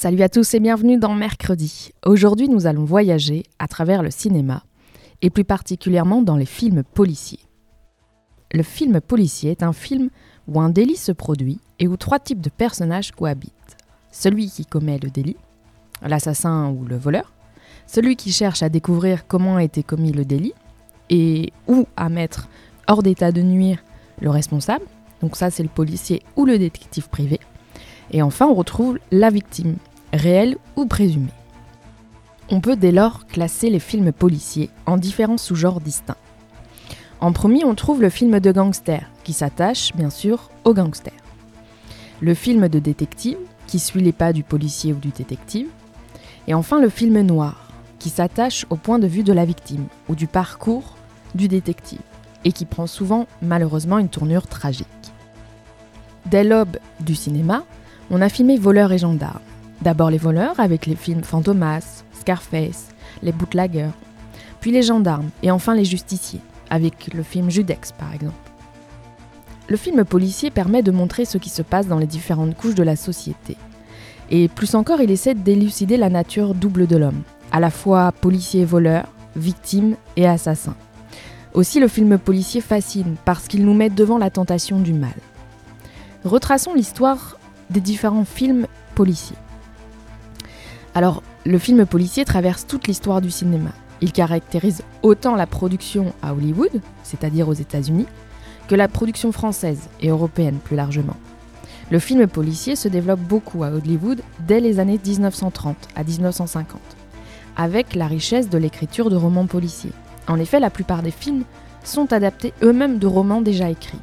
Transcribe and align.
Salut 0.00 0.22
à 0.22 0.28
tous 0.28 0.54
et 0.54 0.60
bienvenue 0.60 0.96
dans 0.96 1.12
Mercredi. 1.12 1.90
Aujourd'hui, 2.06 2.48
nous 2.48 2.68
allons 2.68 2.84
voyager 2.84 3.42
à 3.58 3.66
travers 3.66 4.04
le 4.04 4.12
cinéma 4.12 4.62
et 5.22 5.28
plus 5.28 5.42
particulièrement 5.42 6.22
dans 6.22 6.36
les 6.36 6.46
films 6.46 6.84
policiers. 6.84 7.40
Le 8.52 8.62
film 8.62 9.00
policier 9.00 9.50
est 9.50 9.64
un 9.64 9.72
film 9.72 10.10
où 10.46 10.60
un 10.60 10.68
délit 10.68 10.94
se 10.94 11.10
produit 11.10 11.58
et 11.80 11.88
où 11.88 11.96
trois 11.96 12.20
types 12.20 12.40
de 12.40 12.48
personnages 12.48 13.10
cohabitent. 13.10 13.76
Celui 14.12 14.48
qui 14.48 14.64
commet 14.64 15.00
le 15.00 15.10
délit, 15.10 15.36
l'assassin 16.00 16.70
ou 16.70 16.84
le 16.84 16.96
voleur, 16.96 17.32
celui 17.88 18.14
qui 18.14 18.30
cherche 18.30 18.62
à 18.62 18.68
découvrir 18.68 19.26
comment 19.26 19.56
a 19.56 19.64
été 19.64 19.82
commis 19.82 20.12
le 20.12 20.24
délit 20.24 20.54
et 21.10 21.52
où 21.66 21.88
à 21.96 22.08
mettre 22.08 22.48
hors 22.86 23.02
d'état 23.02 23.32
de 23.32 23.42
nuire 23.42 23.82
le 24.20 24.30
responsable, 24.30 24.84
donc 25.22 25.34
ça 25.34 25.50
c'est 25.50 25.64
le 25.64 25.68
policier 25.68 26.22
ou 26.36 26.46
le 26.46 26.56
détective 26.56 27.08
privé, 27.08 27.40
et 28.12 28.22
enfin 28.22 28.46
on 28.46 28.54
retrouve 28.54 28.98
la 29.10 29.30
victime, 29.30 29.76
réelle 30.12 30.56
ou 30.76 30.86
présumée. 30.86 31.32
On 32.50 32.60
peut 32.60 32.76
dès 32.76 32.92
lors 32.92 33.26
classer 33.26 33.68
les 33.68 33.78
films 33.78 34.12
policiers 34.12 34.70
en 34.86 34.96
différents 34.96 35.38
sous-genres 35.38 35.80
distincts. 35.80 36.16
En 37.20 37.32
premier, 37.32 37.64
on 37.64 37.74
trouve 37.74 38.00
le 38.00 38.10
film 38.10 38.38
de 38.40 38.52
gangster, 38.52 39.10
qui 39.24 39.32
s'attache 39.32 39.92
bien 39.94 40.08
sûr 40.08 40.50
au 40.64 40.72
gangster. 40.72 41.12
Le 42.20 42.34
film 42.34 42.68
de 42.68 42.78
détective, 42.78 43.38
qui 43.66 43.78
suit 43.78 44.00
les 44.00 44.12
pas 44.12 44.32
du 44.32 44.42
policier 44.42 44.92
ou 44.92 44.96
du 44.96 45.08
détective. 45.08 45.68
Et 46.46 46.54
enfin 46.54 46.80
le 46.80 46.88
film 46.88 47.20
noir, 47.20 47.70
qui 47.98 48.08
s'attache 48.08 48.64
au 48.70 48.76
point 48.76 48.98
de 48.98 49.06
vue 49.06 49.24
de 49.24 49.32
la 49.32 49.44
victime 49.44 49.86
ou 50.08 50.14
du 50.14 50.26
parcours 50.26 50.96
du 51.34 51.48
détective, 51.48 52.00
et 52.44 52.52
qui 52.52 52.64
prend 52.64 52.86
souvent 52.86 53.26
malheureusement 53.42 53.98
une 53.98 54.08
tournure 54.08 54.46
tragique. 54.46 54.86
Dès 56.26 56.44
l'aube 56.44 56.78
du 57.00 57.14
cinéma, 57.14 57.64
on 58.10 58.22
a 58.22 58.28
filmé 58.28 58.56
voleurs 58.56 58.92
et 58.92 58.98
gendarmes. 58.98 59.40
D'abord 59.82 60.10
les 60.10 60.18
voleurs 60.18 60.58
avec 60.58 60.86
les 60.86 60.96
films 60.96 61.22
Fantomas, 61.22 62.04
Scarface, 62.12 62.88
les 63.22 63.32
bootleggers, 63.32 63.90
puis 64.60 64.72
les 64.72 64.82
gendarmes 64.82 65.30
et 65.42 65.50
enfin 65.50 65.74
les 65.74 65.84
justiciers 65.84 66.40
avec 66.70 67.12
le 67.14 67.22
film 67.22 67.50
Judex 67.50 67.92
par 67.92 68.12
exemple. 68.12 68.34
Le 69.68 69.76
film 69.76 70.04
policier 70.04 70.50
permet 70.50 70.82
de 70.82 70.90
montrer 70.90 71.24
ce 71.24 71.38
qui 71.38 71.50
se 71.50 71.62
passe 71.62 71.86
dans 71.86 71.98
les 71.98 72.06
différentes 72.06 72.56
couches 72.56 72.74
de 72.74 72.82
la 72.82 72.96
société. 72.96 73.56
Et 74.30 74.48
plus 74.48 74.74
encore, 74.74 75.00
il 75.00 75.10
essaie 75.10 75.34
d'élucider 75.34 75.96
la 75.96 76.08
nature 76.08 76.54
double 76.54 76.86
de 76.86 76.96
l'homme, 76.96 77.22
à 77.52 77.60
la 77.60 77.70
fois 77.70 78.12
policier 78.12 78.62
et 78.62 78.66
voleur, 78.66 79.06
victime 79.36 79.96
et 80.16 80.26
assassin. 80.26 80.74
Aussi, 81.54 81.80
le 81.80 81.88
film 81.88 82.18
policier 82.18 82.60
fascine 82.60 83.16
parce 83.24 83.46
qu'il 83.46 83.64
nous 83.64 83.74
met 83.74 83.90
devant 83.90 84.18
la 84.18 84.30
tentation 84.30 84.80
du 84.80 84.92
mal. 84.92 85.14
Retraçons 86.24 86.74
l'histoire 86.74 87.38
des 87.70 87.80
différents 87.80 88.24
films 88.24 88.66
policiers. 88.94 89.36
Alors, 90.98 91.22
le 91.46 91.60
film 91.60 91.86
policier 91.86 92.24
traverse 92.24 92.66
toute 92.66 92.88
l'histoire 92.88 93.20
du 93.20 93.30
cinéma. 93.30 93.70
Il 94.00 94.10
caractérise 94.10 94.82
autant 95.04 95.36
la 95.36 95.46
production 95.46 96.12
à 96.22 96.34
Hollywood, 96.34 96.80
c'est-à-dire 97.04 97.48
aux 97.48 97.52
États-Unis, 97.52 98.06
que 98.66 98.74
la 98.74 98.88
production 98.88 99.30
française 99.30 99.90
et 100.00 100.08
européenne 100.08 100.58
plus 100.58 100.74
largement. 100.74 101.14
Le 101.92 102.00
film 102.00 102.26
policier 102.26 102.74
se 102.74 102.88
développe 102.88 103.20
beaucoup 103.20 103.62
à 103.62 103.70
Hollywood 103.70 104.22
dès 104.40 104.58
les 104.58 104.80
années 104.80 104.98
1930 104.98 105.76
à 105.94 106.02
1950, 106.02 106.80
avec 107.56 107.94
la 107.94 108.08
richesse 108.08 108.50
de 108.50 108.58
l'écriture 108.58 109.08
de 109.08 109.14
romans 109.14 109.46
policiers. 109.46 109.92
En 110.26 110.40
effet, 110.40 110.58
la 110.58 110.68
plupart 110.68 111.04
des 111.04 111.12
films 111.12 111.44
sont 111.84 112.12
adaptés 112.12 112.52
eux-mêmes 112.64 112.98
de 112.98 113.06
romans 113.06 113.40
déjà 113.40 113.70
écrits. 113.70 114.00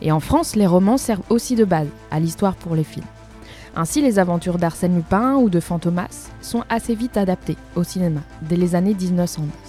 Et 0.00 0.12
en 0.12 0.20
France, 0.20 0.54
les 0.54 0.68
romans 0.68 0.96
servent 0.96 1.28
aussi 1.28 1.56
de 1.56 1.64
base 1.64 1.88
à 2.12 2.20
l'histoire 2.20 2.54
pour 2.54 2.76
les 2.76 2.84
films. 2.84 3.04
Ainsi, 3.76 4.00
les 4.00 4.18
aventures 4.18 4.58
d'Arsène 4.58 4.96
Lupin 4.96 5.36
ou 5.36 5.50
de 5.50 5.60
Fantomas 5.60 6.30
sont 6.40 6.64
assez 6.68 6.94
vite 6.94 7.16
adaptées 7.16 7.56
au 7.76 7.84
cinéma, 7.84 8.20
dès 8.42 8.56
les 8.56 8.74
années 8.74 8.94
1910. 8.94 9.67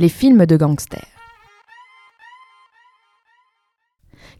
Les 0.00 0.08
films 0.08 0.46
de 0.46 0.56
gangsters. 0.56 1.04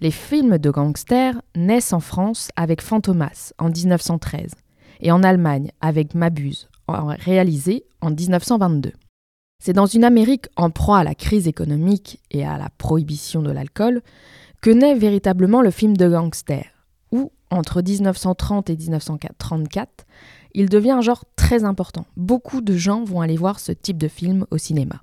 Les 0.00 0.10
films 0.10 0.56
de 0.56 0.70
gangsters 0.70 1.42
naissent 1.54 1.92
en 1.92 2.00
France 2.00 2.48
avec 2.56 2.80
Fantomas 2.80 3.52
en 3.58 3.68
1913 3.68 4.52
et 5.02 5.12
en 5.12 5.22
Allemagne 5.22 5.70
avec 5.82 6.14
Mabuse, 6.14 6.70
réalisé 6.88 7.84
en 8.00 8.10
1922. 8.10 8.92
C'est 9.62 9.74
dans 9.74 9.84
une 9.84 10.04
Amérique 10.04 10.46
en 10.56 10.70
proie 10.70 11.00
à 11.00 11.04
la 11.04 11.14
crise 11.14 11.46
économique 11.46 12.20
et 12.30 12.46
à 12.46 12.56
la 12.56 12.70
prohibition 12.78 13.42
de 13.42 13.50
l'alcool 13.50 14.00
que 14.62 14.70
naît 14.70 14.94
véritablement 14.94 15.60
le 15.60 15.70
film 15.70 15.94
de 15.94 16.08
gangster, 16.08 16.64
où, 17.12 17.32
entre 17.50 17.82
1930 17.82 18.70
et 18.70 18.76
1934, 18.78 20.06
il 20.54 20.70
devient 20.70 20.92
un 20.92 21.02
genre 21.02 21.26
très 21.36 21.64
important. 21.64 22.06
Beaucoup 22.16 22.62
de 22.62 22.74
gens 22.74 23.04
vont 23.04 23.20
aller 23.20 23.36
voir 23.36 23.60
ce 23.60 23.72
type 23.72 23.98
de 23.98 24.08
film 24.08 24.46
au 24.50 24.56
cinéma. 24.56 25.02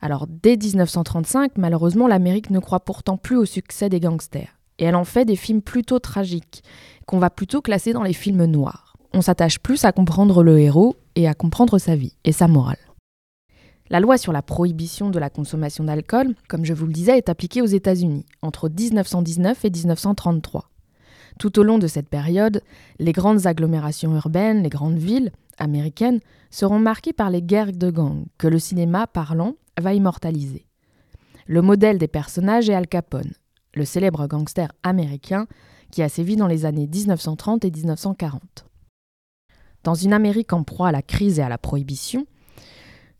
Alors 0.00 0.26
dès 0.26 0.56
1935, 0.56 1.52
malheureusement, 1.56 2.08
l'Amérique 2.08 2.50
ne 2.50 2.58
croit 2.58 2.80
pourtant 2.80 3.16
plus 3.16 3.36
au 3.36 3.44
succès 3.44 3.88
des 3.88 4.00
gangsters, 4.00 4.58
et 4.78 4.84
elle 4.84 4.96
en 4.96 5.04
fait 5.04 5.24
des 5.24 5.36
films 5.36 5.62
plutôt 5.62 5.98
tragiques, 5.98 6.62
qu'on 7.06 7.18
va 7.18 7.30
plutôt 7.30 7.60
classer 7.60 7.92
dans 7.92 8.02
les 8.02 8.14
films 8.14 8.44
noirs. 8.44 8.96
On 9.12 9.22
s'attache 9.22 9.58
plus 9.58 9.84
à 9.84 9.92
comprendre 9.92 10.42
le 10.42 10.58
héros 10.58 10.96
et 11.16 11.28
à 11.28 11.34
comprendre 11.34 11.78
sa 11.78 11.96
vie 11.96 12.14
et 12.24 12.32
sa 12.32 12.48
morale. 12.48 12.78
La 13.90 13.98
loi 13.98 14.18
sur 14.18 14.32
la 14.32 14.40
prohibition 14.40 15.10
de 15.10 15.18
la 15.18 15.30
consommation 15.30 15.82
d'alcool, 15.82 16.36
comme 16.48 16.64
je 16.64 16.72
vous 16.72 16.86
le 16.86 16.92
disais, 16.92 17.18
est 17.18 17.28
appliquée 17.28 17.60
aux 17.60 17.66
États-Unis 17.66 18.24
entre 18.40 18.68
1919 18.68 19.64
et 19.64 19.70
1933. 19.70 20.70
Tout 21.40 21.58
au 21.58 21.64
long 21.64 21.78
de 21.78 21.88
cette 21.88 22.08
période, 22.08 22.62
les 23.00 23.12
grandes 23.12 23.46
agglomérations 23.46 24.14
urbaines, 24.14 24.62
les 24.62 24.68
grandes 24.68 24.98
villes 24.98 25.32
américaines, 25.58 26.20
seront 26.50 26.78
marquées 26.78 27.12
par 27.12 27.30
les 27.30 27.42
guerres 27.42 27.72
de 27.72 27.90
gangs 27.90 28.26
que 28.38 28.46
le 28.46 28.60
cinéma 28.60 29.08
parlant 29.08 29.54
va 29.80 29.94
immortaliser. 29.94 30.66
Le 31.46 31.62
modèle 31.62 31.98
des 31.98 32.08
personnages 32.08 32.68
est 32.70 32.74
Al 32.74 32.86
Capone, 32.86 33.32
le 33.74 33.84
célèbre 33.84 34.26
gangster 34.26 34.72
américain 34.82 35.46
qui 35.90 36.02
a 36.02 36.08
sévi 36.08 36.36
dans 36.36 36.46
les 36.46 36.64
années 36.64 36.86
1930 36.86 37.64
et 37.64 37.70
1940. 37.70 38.66
Dans 39.82 39.94
une 39.94 40.12
Amérique 40.12 40.52
en 40.52 40.62
proie 40.62 40.88
à 40.88 40.92
la 40.92 41.02
crise 41.02 41.38
et 41.38 41.42
à 41.42 41.48
la 41.48 41.58
prohibition, 41.58 42.26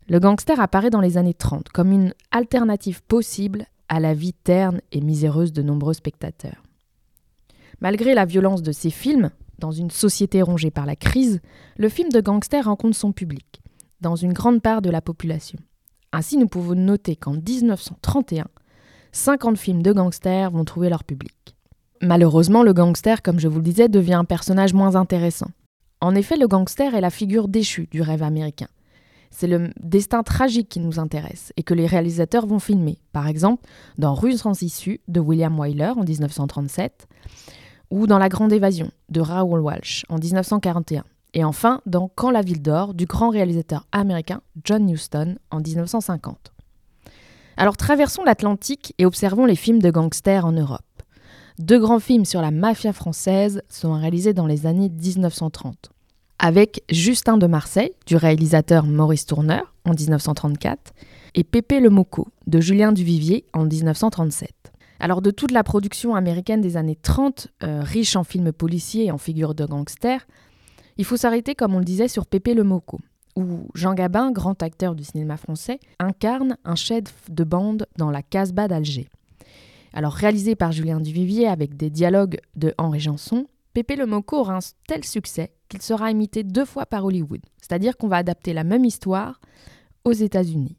le 0.07 0.19
gangster 0.19 0.59
apparaît 0.59 0.89
dans 0.89 1.01
les 1.01 1.17
années 1.17 1.33
30 1.33 1.69
comme 1.69 1.91
une 1.91 2.13
alternative 2.31 3.01
possible 3.03 3.65
à 3.89 3.99
la 3.99 4.13
vie 4.13 4.33
terne 4.33 4.81
et 4.91 5.01
miséreuse 5.01 5.53
de 5.53 5.61
nombreux 5.61 5.93
spectateurs. 5.93 6.63
Malgré 7.81 8.13
la 8.13 8.25
violence 8.25 8.61
de 8.61 8.71
ces 8.71 8.89
films, 8.91 9.31
dans 9.57 9.71
une 9.71 9.91
société 9.91 10.41
rongée 10.41 10.71
par 10.71 10.85
la 10.85 10.95
crise, 10.95 11.41
le 11.77 11.89
film 11.89 12.09
de 12.09 12.21
gangster 12.21 12.65
rencontre 12.65 12.95
son 12.95 13.11
public. 13.11 13.61
dans 14.01 14.15
une 14.15 14.33
grande 14.33 14.63
part 14.63 14.81
de 14.81 14.89
la 14.89 14.99
population. 14.99 15.59
Ainsi, 16.13 16.37
nous 16.37 16.47
pouvons 16.47 16.75
noter 16.75 17.15
qu'en 17.15 17.33
1931, 17.33 18.47
50 19.13 19.57
films 19.57 19.81
de 19.81 19.93
gangsters 19.93 20.51
vont 20.51 20.65
trouver 20.65 20.89
leur 20.89 21.03
public. 21.03 21.55
Malheureusement, 22.01 22.63
le 22.63 22.73
gangster, 22.73 23.21
comme 23.21 23.39
je 23.39 23.47
vous 23.47 23.57
le 23.57 23.63
disais, 23.63 23.87
devient 23.87 24.15
un 24.15 24.25
personnage 24.25 24.73
moins 24.73 24.95
intéressant. 24.95 25.47
En 26.01 26.15
effet, 26.15 26.35
le 26.35 26.47
gangster 26.47 26.95
est 26.95 27.01
la 27.01 27.11
figure 27.11 27.47
déchue 27.47 27.87
du 27.91 28.01
rêve 28.01 28.23
américain. 28.23 28.67
C'est 29.29 29.47
le 29.47 29.69
destin 29.79 30.23
tragique 30.23 30.67
qui 30.67 30.79
nous 30.79 30.99
intéresse 30.99 31.53
et 31.55 31.63
que 31.63 31.73
les 31.73 31.85
réalisateurs 31.85 32.47
vont 32.47 32.59
filmer. 32.59 32.97
Par 33.13 33.27
exemple, 33.27 33.63
dans 33.97 34.13
Rue 34.13 34.37
sans 34.37 34.61
issue 34.61 34.99
de 35.07 35.19
William 35.21 35.57
Wyler 35.57 35.93
en 35.95 36.03
1937 36.03 37.07
ou 37.91 38.07
dans 38.07 38.17
La 38.17 38.29
Grande 38.29 38.51
Évasion 38.51 38.91
de 39.09 39.21
Raoul 39.21 39.61
Walsh 39.61 40.05
en 40.09 40.17
1941. 40.17 41.03
Et 41.33 41.43
enfin, 41.43 41.81
dans 41.85 42.09
Quand 42.13 42.31
la 42.31 42.41
ville 42.41 42.61
dort 42.61 42.93
du 42.93 43.05
grand 43.05 43.29
réalisateur 43.29 43.87
américain 43.91 44.41
John 44.63 44.89
Huston 44.89 45.37
en 45.49 45.59
1950. 45.59 46.51
Alors 47.57 47.77
traversons 47.77 48.23
l'Atlantique 48.23 48.93
et 48.97 49.05
observons 49.05 49.45
les 49.45 49.55
films 49.55 49.81
de 49.81 49.91
gangsters 49.91 50.45
en 50.45 50.51
Europe. 50.51 50.81
Deux 51.59 51.79
grands 51.79 51.99
films 51.99 52.25
sur 52.25 52.41
la 52.41 52.51
mafia 52.51 52.91
française 52.91 53.61
sont 53.69 53.93
réalisés 53.93 54.33
dans 54.33 54.47
les 54.47 54.65
années 54.65 54.89
1930. 54.89 55.91
Avec 56.39 56.83
Justin 56.89 57.37
de 57.37 57.45
Marseille, 57.45 57.93
du 58.07 58.15
réalisateur 58.15 58.85
Maurice 58.85 59.25
Tourneur, 59.25 59.73
en 59.85 59.91
1934, 59.91 60.91
et 61.35 61.43
Pépé 61.43 61.79
le 61.79 61.89
Moco, 61.89 62.27
de 62.47 62.59
Julien 62.59 62.91
Duvivier, 62.91 63.45
en 63.53 63.65
1937. 63.65 64.51
Alors 64.99 65.21
de 65.21 65.31
toute 65.31 65.51
la 65.51 65.63
production 65.63 66.15
américaine 66.15 66.61
des 66.61 66.77
années 66.77 66.97
30, 67.01 67.47
euh, 67.63 67.81
riche 67.83 68.15
en 68.15 68.23
films 68.23 68.51
policiers 68.51 69.05
et 69.05 69.11
en 69.11 69.17
figures 69.17 69.55
de 69.55 69.65
gangsters, 69.65 70.25
il 71.01 71.03
faut 71.03 71.17
s'arrêter, 71.17 71.55
comme 71.55 71.73
on 71.73 71.79
le 71.79 71.83
disait, 71.83 72.07
sur 72.07 72.27
Pépé 72.27 72.53
le 72.53 72.63
Moco, 72.63 72.99
où 73.35 73.69
Jean 73.73 73.95
Gabin, 73.95 74.31
grand 74.31 74.61
acteur 74.61 74.93
du 74.93 75.03
cinéma 75.03 75.35
français, 75.35 75.79
incarne 75.97 76.57
un 76.63 76.75
chef 76.75 77.05
de 77.27 77.43
bande 77.43 77.87
dans 77.97 78.11
la 78.11 78.21
Casbah 78.21 78.67
d'Alger. 78.67 79.09
Alors 79.93 80.13
réalisé 80.13 80.55
par 80.55 80.71
Julien 80.71 80.99
Duvivier 80.99 81.47
avec 81.47 81.75
des 81.75 81.89
dialogues 81.89 82.39
de 82.55 82.75
Henri 82.77 82.99
Janson, 82.99 83.47
Pépé 83.73 83.95
le 83.95 84.05
Moco 84.05 84.37
aura 84.37 84.57
un 84.57 84.59
tel 84.85 85.03
succès 85.03 85.55
qu'il 85.69 85.81
sera 85.81 86.11
imité 86.11 86.43
deux 86.43 86.65
fois 86.65 86.85
par 86.85 87.03
Hollywood. 87.03 87.41
C'est-à-dire 87.59 87.97
qu'on 87.97 88.07
va 88.07 88.17
adapter 88.17 88.53
la 88.53 88.63
même 88.63 88.85
histoire 88.85 89.41
aux 90.05 90.13
États-Unis. 90.13 90.75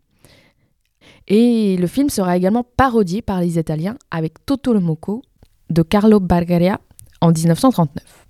Et 1.27 1.77
le 1.77 1.87
film 1.89 2.11
sera 2.11 2.37
également 2.37 2.63
parodié 2.63 3.23
par 3.23 3.41
les 3.41 3.59
Italiens 3.59 3.97
avec 4.13 4.47
Toto 4.47 4.73
le 4.73 4.79
Moco 4.79 5.21
de 5.69 5.83
Carlo 5.83 6.21
Bargaria 6.21 6.81
en 7.21 7.33
1939. 7.33 8.29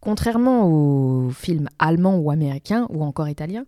Contrairement 0.00 0.66
aux 0.66 1.30
films 1.30 1.68
allemands 1.78 2.16
ou 2.16 2.30
américains 2.30 2.86
ou 2.90 3.02
encore 3.02 3.28
italiens, 3.28 3.66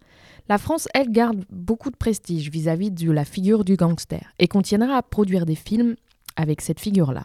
la 0.48 0.58
France, 0.58 0.88
elle, 0.94 1.10
garde 1.10 1.44
beaucoup 1.50 1.90
de 1.90 1.96
prestige 1.96 2.50
vis-à-vis 2.50 2.90
de 2.90 3.10
la 3.10 3.24
figure 3.24 3.64
du 3.64 3.76
gangster 3.76 4.32
et 4.38 4.48
continuera 4.48 4.96
à 4.96 5.02
produire 5.02 5.46
des 5.46 5.54
films 5.54 5.94
avec 6.36 6.60
cette 6.60 6.80
figure-là. 6.80 7.24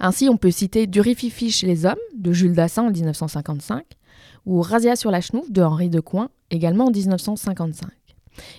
Ainsi, 0.00 0.28
on 0.28 0.36
peut 0.36 0.50
citer 0.50 0.86
Durififi 0.86 1.50
chez 1.50 1.66
les 1.66 1.86
hommes 1.86 1.94
de 2.16 2.32
Jules 2.32 2.54
Dassin 2.54 2.84
en 2.84 2.90
1955 2.90 3.84
ou 4.46 4.60
Razia 4.60 4.96
sur 4.96 5.10
la 5.10 5.20
chenouf 5.20 5.50
de 5.50 5.62
Henri 5.62 5.88
Decoing 5.88 6.28
également 6.50 6.86
en 6.86 6.90
1955. 6.90 7.90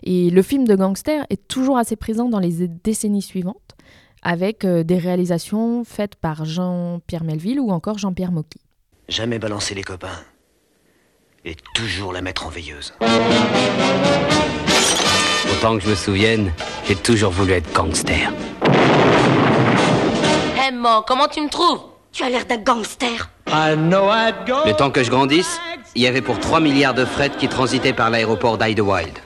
Et 0.04 0.30
le 0.30 0.42
film 0.42 0.66
de 0.66 0.76
gangster 0.76 1.26
est 1.30 1.48
toujours 1.48 1.78
assez 1.78 1.96
présent 1.96 2.30
dans 2.30 2.40
les 2.40 2.68
décennies 2.68 3.22
suivantes 3.22 3.76
avec 4.22 4.64
euh, 4.64 4.84
des 4.84 4.98
réalisations 4.98 5.84
faites 5.84 6.16
par 6.16 6.46
Jean-Pierre 6.46 7.24
Melville 7.24 7.60
ou 7.60 7.72
encore 7.72 7.98
Jean-Pierre 7.98 8.32
Mocky. 8.32 8.60
Jamais 9.10 9.38
balancer 9.38 9.76
les 9.76 9.84
copains. 9.84 10.24
Et 11.46 11.56
toujours 11.76 12.14
la 12.14 12.22
mettre 12.22 12.46
en 12.46 12.50
veilleuse. 12.50 12.94
Autant 15.52 15.78
que 15.78 15.84
je 15.84 15.90
me 15.90 15.96
souvienne, 15.96 16.54
j'ai 16.88 16.96
toujours 16.96 17.32
voulu 17.32 17.52
être 17.54 17.72
gangster. 17.74 18.32
Hé, 20.56 20.68
hey, 20.68 20.74
comment 21.06 21.28
tu 21.28 21.42
me 21.42 21.50
trouves? 21.50 21.82
Tu 22.14 22.24
as 22.24 22.30
l'air 22.30 22.46
d'un 22.46 22.58
gangster. 22.58 23.30
Le 23.48 24.72
temps 24.72 24.90
que 24.90 25.04
je 25.04 25.10
grandisse, 25.10 25.60
il 25.96 26.02
y 26.02 26.08
avait 26.08 26.22
pour 26.22 26.40
3 26.40 26.60
milliards 26.62 26.94
de 26.94 27.06
fret 27.06 27.32
qui 27.38 27.50
transitaient 27.50 27.94
par 27.94 28.10
l'aéroport 28.10 28.58
d'Idlewild. 28.58 29.20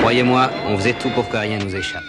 Croyez-moi, 0.00 0.50
on 0.66 0.76
faisait 0.76 0.92
tout 0.92 1.10
pour 1.10 1.28
que 1.28 1.36
rien 1.36 1.58
nous 1.58 1.74
échappe. 1.74 2.02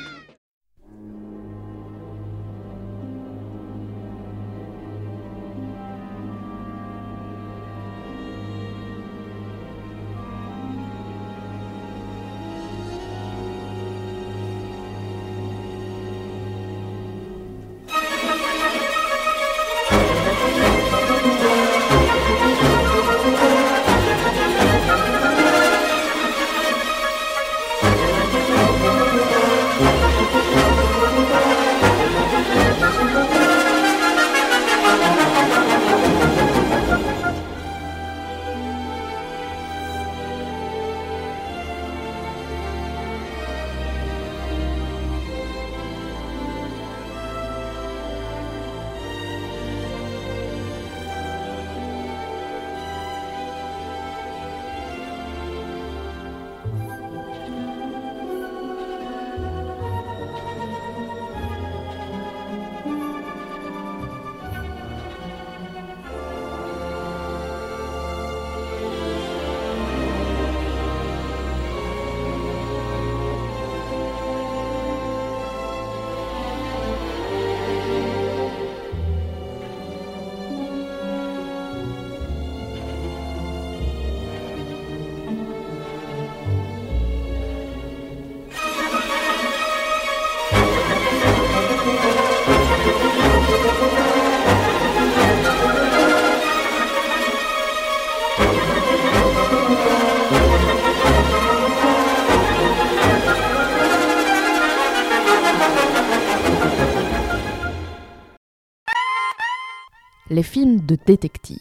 Films 110.44 110.86
de 110.86 110.98
détective. 111.06 111.58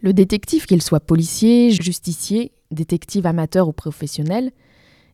Le 0.00 0.12
détective, 0.12 0.66
qu'il 0.66 0.82
soit 0.82 1.00
policier, 1.00 1.70
justicier, 1.70 2.52
détective 2.70 3.26
amateur 3.26 3.68
ou 3.68 3.72
professionnel, 3.72 4.52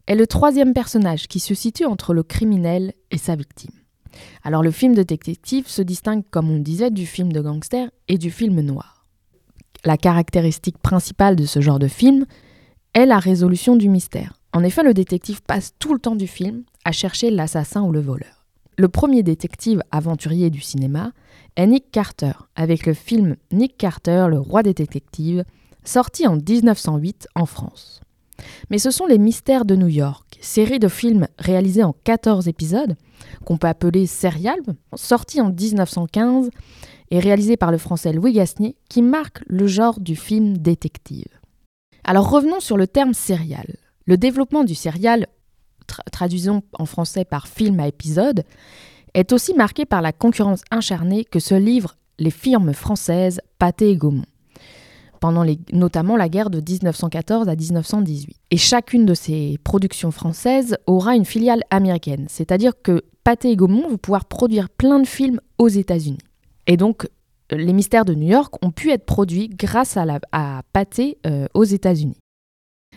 est 0.06 0.14
le 0.14 0.26
troisième 0.26 0.74
personnage 0.74 1.26
qui 1.26 1.40
se 1.40 1.54
situe 1.54 1.86
entre 1.86 2.12
le 2.12 2.22
criminel 2.22 2.92
et 3.10 3.18
sa 3.18 3.36
victime. 3.36 3.72
Alors 4.42 4.62
le 4.62 4.70
film 4.70 4.94
de 4.94 5.02
détective 5.02 5.68
se 5.68 5.82
distingue, 5.82 6.22
comme 6.30 6.50
on 6.50 6.58
disait, 6.58 6.90
du 6.90 7.06
film 7.06 7.32
de 7.32 7.40
gangster 7.40 7.90
et 8.08 8.18
du 8.18 8.30
film 8.30 8.60
noir. 8.60 9.06
La 9.84 9.96
caractéristique 9.96 10.78
principale 10.78 11.36
de 11.36 11.46
ce 11.46 11.60
genre 11.60 11.78
de 11.78 11.88
film 11.88 12.26
est 12.94 13.06
la 13.06 13.18
résolution 13.18 13.76
du 13.76 13.88
mystère. 13.88 14.34
En 14.52 14.62
effet, 14.62 14.82
le 14.82 14.94
détective 14.94 15.42
passe 15.42 15.72
tout 15.78 15.94
le 15.94 15.98
temps 15.98 16.14
du 16.16 16.26
film 16.26 16.62
à 16.84 16.92
chercher 16.92 17.30
l'assassin 17.30 17.82
ou 17.82 17.90
le 17.90 18.00
voleur. 18.00 18.33
Le 18.76 18.88
premier 18.88 19.22
détective 19.22 19.82
aventurier 19.92 20.50
du 20.50 20.60
cinéma 20.60 21.12
est 21.54 21.66
Nick 21.66 21.92
Carter, 21.92 22.32
avec 22.56 22.86
le 22.86 22.94
film 22.94 23.36
Nick 23.52 23.76
Carter, 23.76 24.26
le 24.28 24.40
roi 24.40 24.64
des 24.64 24.74
détectives, 24.74 25.44
sorti 25.84 26.26
en 26.26 26.36
1908 26.36 27.28
en 27.36 27.46
France. 27.46 28.00
Mais 28.70 28.78
ce 28.78 28.90
sont 28.90 29.06
les 29.06 29.18
mystères 29.18 29.64
de 29.64 29.76
New 29.76 29.86
York, 29.86 30.38
série 30.40 30.80
de 30.80 30.88
films 30.88 31.28
réalisés 31.38 31.84
en 31.84 31.94
14 32.02 32.48
épisodes, 32.48 32.96
qu'on 33.44 33.58
peut 33.58 33.68
appeler 33.68 34.08
serial, 34.08 34.58
sorti 34.94 35.40
en 35.40 35.50
1915 35.50 36.50
et 37.12 37.20
réalisé 37.20 37.56
par 37.56 37.70
le 37.70 37.78
français 37.78 38.12
Louis 38.12 38.32
Gasnier, 38.32 38.74
qui 38.88 39.02
marque 39.02 39.44
le 39.46 39.68
genre 39.68 40.00
du 40.00 40.16
film 40.16 40.58
détective. 40.58 41.28
Alors 42.02 42.28
revenons 42.28 42.58
sur 42.58 42.76
le 42.76 42.88
terme 42.88 43.14
serial. 43.14 43.76
Le 44.04 44.16
développement 44.16 44.64
du 44.64 44.74
serial, 44.74 45.28
traduisons 46.12 46.62
en 46.78 46.86
français 46.86 47.24
par 47.24 47.48
film 47.48 47.80
à 47.80 47.88
épisode, 47.88 48.44
est 49.14 49.32
aussi 49.32 49.54
marqué 49.54 49.84
par 49.84 50.02
la 50.02 50.12
concurrence 50.12 50.62
incharnée 50.70 51.24
que 51.24 51.38
se 51.38 51.54
livrent 51.54 51.96
les 52.18 52.30
firmes 52.30 52.72
françaises 52.72 53.40
Pathé 53.58 53.90
et 53.90 53.96
Gaumont 53.96 54.24
pendant 55.24 55.46
notamment 55.72 56.18
la 56.18 56.28
guerre 56.28 56.50
de 56.50 56.58
1914 56.60 57.48
à 57.48 57.56
1918. 57.56 58.36
Et 58.50 58.58
chacune 58.58 59.06
de 59.06 59.14
ces 59.14 59.56
productions 59.64 60.10
françaises 60.10 60.76
aura 60.86 61.16
une 61.16 61.24
filiale 61.24 61.62
américaine, 61.70 62.26
c'est-à-dire 62.28 62.72
que 62.82 63.02
Pathé 63.24 63.52
et 63.52 63.56
Gaumont 63.56 63.88
vont 63.88 63.96
pouvoir 63.96 64.26
produire 64.26 64.68
plein 64.68 65.00
de 65.00 65.06
films 65.06 65.40
aux 65.56 65.68
États-Unis. 65.68 66.18
Et 66.66 66.76
donc, 66.76 67.08
les 67.50 67.72
mystères 67.72 68.04
de 68.04 68.14
New 68.14 68.28
York 68.28 68.54
ont 68.62 68.70
pu 68.70 68.90
être 68.90 69.06
produits 69.06 69.48
grâce 69.48 69.96
à, 69.96 70.04
la, 70.04 70.20
euh, 71.26 71.46
aux 71.54 71.64
États-Unis. 71.64 72.18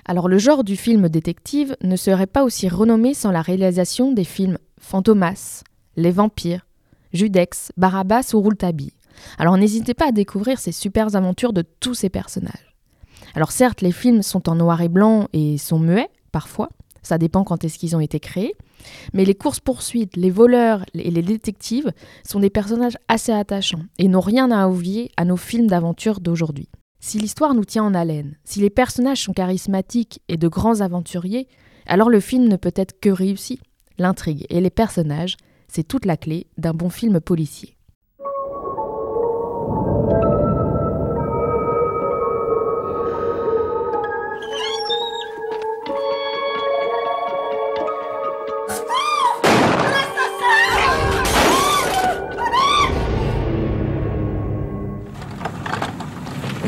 Alors, 0.05 0.29
le 0.29 0.37
genre 0.37 0.63
du 0.63 0.75
film 0.75 1.09
détective 1.09 1.75
ne 1.81 1.95
serait 1.95 2.27
pas 2.27 2.43
aussi 2.43 2.69
renommé 2.69 3.13
sans 3.13 3.31
la 3.31 3.41
réalisation 3.41 4.11
des 4.11 4.23
films 4.23 4.57
Fantomas, 4.79 5.63
Les 5.95 6.11
Vampires, 6.11 6.65
Judex, 7.13 7.71
Barabbas 7.77 8.31
ou 8.33 8.41
Rouletabille. 8.41 8.93
Alors 9.37 9.57
n'hésitez 9.57 9.93
pas 9.93 10.09
à 10.09 10.11
découvrir 10.11 10.59
ces 10.59 10.71
super 10.71 11.15
aventures 11.15 11.53
de 11.53 11.63
tous 11.79 11.95
ces 11.95 12.09
personnages. 12.09 12.75
Alors 13.35 13.51
certes, 13.51 13.81
les 13.81 13.91
films 13.91 14.21
sont 14.21 14.49
en 14.49 14.55
noir 14.55 14.81
et 14.81 14.89
blanc 14.89 15.27
et 15.33 15.57
sont 15.57 15.79
muets, 15.79 16.09
parfois, 16.31 16.69
ça 17.03 17.17
dépend 17.17 17.43
quand 17.43 17.63
est-ce 17.63 17.79
qu'ils 17.79 17.95
ont 17.95 17.99
été 17.99 18.19
créés, 18.19 18.55
mais 19.13 19.25
les 19.25 19.35
courses-poursuites, 19.35 20.15
les 20.15 20.29
voleurs 20.29 20.85
et 20.93 21.09
les 21.09 21.21
détectives 21.21 21.91
sont 22.23 22.39
des 22.39 22.49
personnages 22.49 22.97
assez 23.07 23.31
attachants 23.31 23.83
et 23.97 24.07
n'ont 24.07 24.19
rien 24.19 24.51
à 24.51 24.67
envier 24.67 25.11
à 25.17 25.25
nos 25.25 25.37
films 25.37 25.67
d'aventure 25.67 26.19
d'aujourd'hui. 26.19 26.69
Si 26.99 27.19
l'histoire 27.19 27.53
nous 27.53 27.65
tient 27.65 27.83
en 27.83 27.93
haleine, 27.93 28.37
si 28.43 28.59
les 28.59 28.69
personnages 28.69 29.23
sont 29.23 29.33
charismatiques 29.33 30.21
et 30.27 30.37
de 30.37 30.47
grands 30.47 30.81
aventuriers, 30.81 31.47
alors 31.85 32.09
le 32.09 32.19
film 32.19 32.47
ne 32.47 32.55
peut 32.55 32.73
être 32.75 32.99
que 32.99 33.09
réussi. 33.09 33.59
L'intrigue 33.97 34.45
et 34.49 34.61
les 34.61 34.69
personnages, 34.69 35.37
c'est 35.67 35.87
toute 35.87 36.05
la 36.05 36.17
clé 36.17 36.47
d'un 36.57 36.73
bon 36.73 36.89
film 36.89 37.19
policier. 37.19 37.76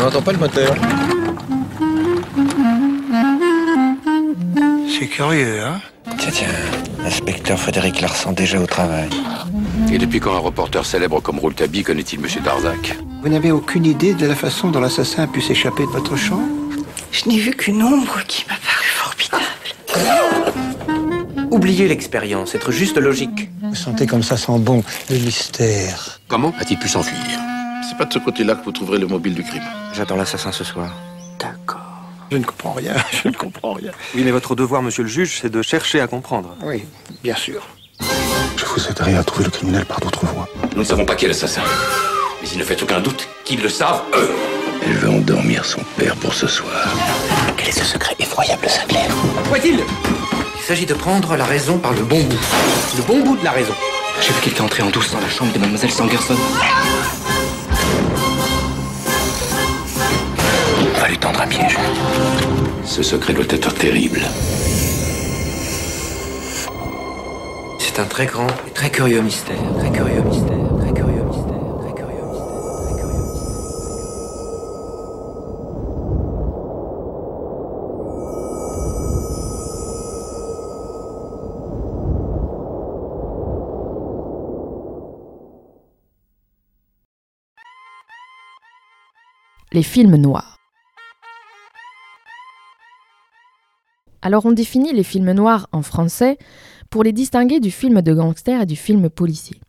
N'entend 0.10 0.22
pas 0.24 0.32
le 0.32 0.40
moteur. 0.40 0.76
C'est 4.90 5.08
curieux, 5.08 5.62
hein 5.62 5.80
Tiens, 6.18 6.32
tiens, 6.32 6.48
inspecteur 7.06 7.60
Frédéric 7.60 8.02
Larsan 8.02 8.32
déjà 8.32 8.60
au 8.60 8.66
travail. 8.66 9.10
Et 9.92 10.00
depuis 10.00 10.20
quand 10.20 10.36
un 10.36 10.40
reporter 10.40 10.84
célèbre 10.84 11.22
comme 11.22 11.38
Rouletabille 11.38 11.84
connaît-il 11.84 12.20
Monsieur 12.20 12.42
Darzac 12.42 12.98
Vous 13.22 13.30
n'avez 13.30 13.52
aucune 13.52 13.86
idée 13.86 14.16
de 14.16 14.26
la 14.26 14.36
façon 14.36 14.70
dont 14.72 14.80
l'assassin 14.80 15.24
a 15.24 15.28
pu 15.28 15.42
s'échapper 15.42 15.84
de 15.84 15.92
votre 15.92 16.16
chambre 16.16 16.48
Je 17.12 17.30
n'ai 17.30 17.38
vu 17.38 17.52
qu'une 17.52 17.84
ombre 17.84 18.20
qui 18.28 18.46
m'a 18.48 18.56
paru 18.56 18.88
formidable. 18.96 19.46
Oubliez 21.52 21.88
l'expérience, 21.88 22.56
être 22.56 22.72
juste 22.72 22.98
logique. 22.98 23.52
Vous 23.62 23.76
sentez 23.76 24.08
comme 24.08 24.24
ça 24.24 24.38
sent 24.38 24.58
bon, 24.58 24.84
le 25.12 25.18
mystère. 25.18 26.20
Comment 26.28 26.54
a-t-il 26.60 26.80
pu 26.80 26.88
s'enfuir? 26.88 27.20
C'est 27.88 27.98
pas 27.98 28.06
de 28.06 28.14
ce 28.14 28.20
côté-là 28.20 28.56
que 28.56 28.66
vous 28.66 28.72
trouverez 28.72 29.00
le 29.00 29.08
mobile 29.08 29.34
du 29.34 29.44
crime. 29.44 29.64
J'attends 30.00 30.16
l'assassin 30.16 30.54
ce 30.54 30.64
soir. 30.64 30.88
D'accord. 31.40 31.82
Je 32.32 32.38
ne 32.38 32.46
comprends 32.46 32.72
rien, 32.72 32.94
je 33.22 33.28
ne 33.28 33.34
comprends 33.34 33.74
rien. 33.74 33.92
Oui, 34.16 34.22
mais 34.24 34.32
votre 34.32 34.56
devoir, 34.56 34.82
monsieur 34.82 35.04
le 35.04 35.10
juge, 35.10 35.40
c'est 35.42 35.50
de 35.50 35.62
chercher 35.62 36.00
à 36.00 36.08
comprendre. 36.08 36.56
Oui, 36.64 36.86
bien 37.22 37.36
sûr. 37.36 37.68
Je 38.56 38.64
vous 38.64 38.88
aiderai 38.88 39.18
à 39.18 39.26
trouver 39.26 39.44
le 39.44 39.52
criminel 39.52 39.84
par 39.86 40.00
d'autres 40.00 40.26
voies. 40.26 40.48
Nous 40.72 40.80
ne 40.80 40.84
savons 40.86 41.04
pas 41.04 41.16
qui 41.16 41.26
est 41.26 41.28
l'assassin. 41.28 41.64
Mais 42.42 42.48
il 42.48 42.60
ne 42.60 42.64
fait 42.64 42.82
aucun 42.82 43.02
doute 43.02 43.28
qu'ils 43.44 43.62
le 43.62 43.68
savent, 43.68 44.02
eux. 44.16 44.30
Elle 44.86 44.94
veut 44.94 45.10
endormir 45.10 45.66
son 45.66 45.82
père 45.98 46.16
pour 46.16 46.34
ce 46.34 46.48
soir. 46.48 46.88
Quel 47.58 47.68
est 47.68 47.78
ce 47.78 47.84
secret 47.84 48.16
effroyable, 48.20 48.70
Sinclair 48.70 49.12
Quoi 49.50 49.58
est-il 49.58 49.82
Il 49.82 50.64
s'agit 50.66 50.86
de 50.86 50.94
prendre 50.94 51.36
la 51.36 51.44
raison 51.44 51.78
par 51.78 51.92
le 51.92 52.04
bon 52.04 52.24
bout. 52.24 52.40
Le 52.96 53.04
bon 53.04 53.20
bout 53.22 53.36
de 53.36 53.44
la 53.44 53.52
raison. 53.52 53.74
J'ai 54.22 54.32
vu 54.32 54.40
quelqu'un 54.44 54.64
entrer 54.64 54.82
en 54.82 54.92
douce 54.92 55.12
dans 55.12 55.20
la 55.20 55.30
chambre 55.30 55.52
de 55.52 55.60
mademoiselle 55.60 55.92
Sangerson. 55.92 56.38
Lui 61.10 61.18
tendre 61.18 61.42
un 61.42 61.48
piège. 61.48 61.76
Ce 62.86 63.02
secret 63.02 63.34
doit 63.34 63.46
être 63.50 63.74
terrible. 63.74 64.22
C'est 67.80 68.00
un 68.00 68.06
très 68.06 68.28
grand 68.28 68.48
et 68.68 68.72
très 68.72 68.92
curieux 68.92 69.22
mystère. 69.22 69.58
Très 69.80 69.92
curieux 69.92 70.22
mystère. 70.22 70.58
Très 70.80 70.94
curieux 70.94 71.24
mystère. 71.24 71.58
Très 71.82 71.94
curieux 71.94 72.26
mystère. 72.26 72.52
Très 72.86 72.96
curieux 72.96 73.16
Les 89.72 89.84
films 89.84 90.16
noirs. 90.16 90.59
Alors 94.30 94.46
on 94.46 94.52
définit 94.52 94.94
les 94.94 95.02
films 95.02 95.32
noirs 95.32 95.68
en 95.72 95.82
français 95.82 96.38
pour 96.92 97.04
les 97.04 97.14
distinguer 97.14 97.60
du 97.60 97.72
film 97.72 98.04
de 98.04 98.14
gangster 98.14 98.62
et 98.62 98.66
du 98.68 98.76
film 98.76 99.10
policier. 99.10 99.60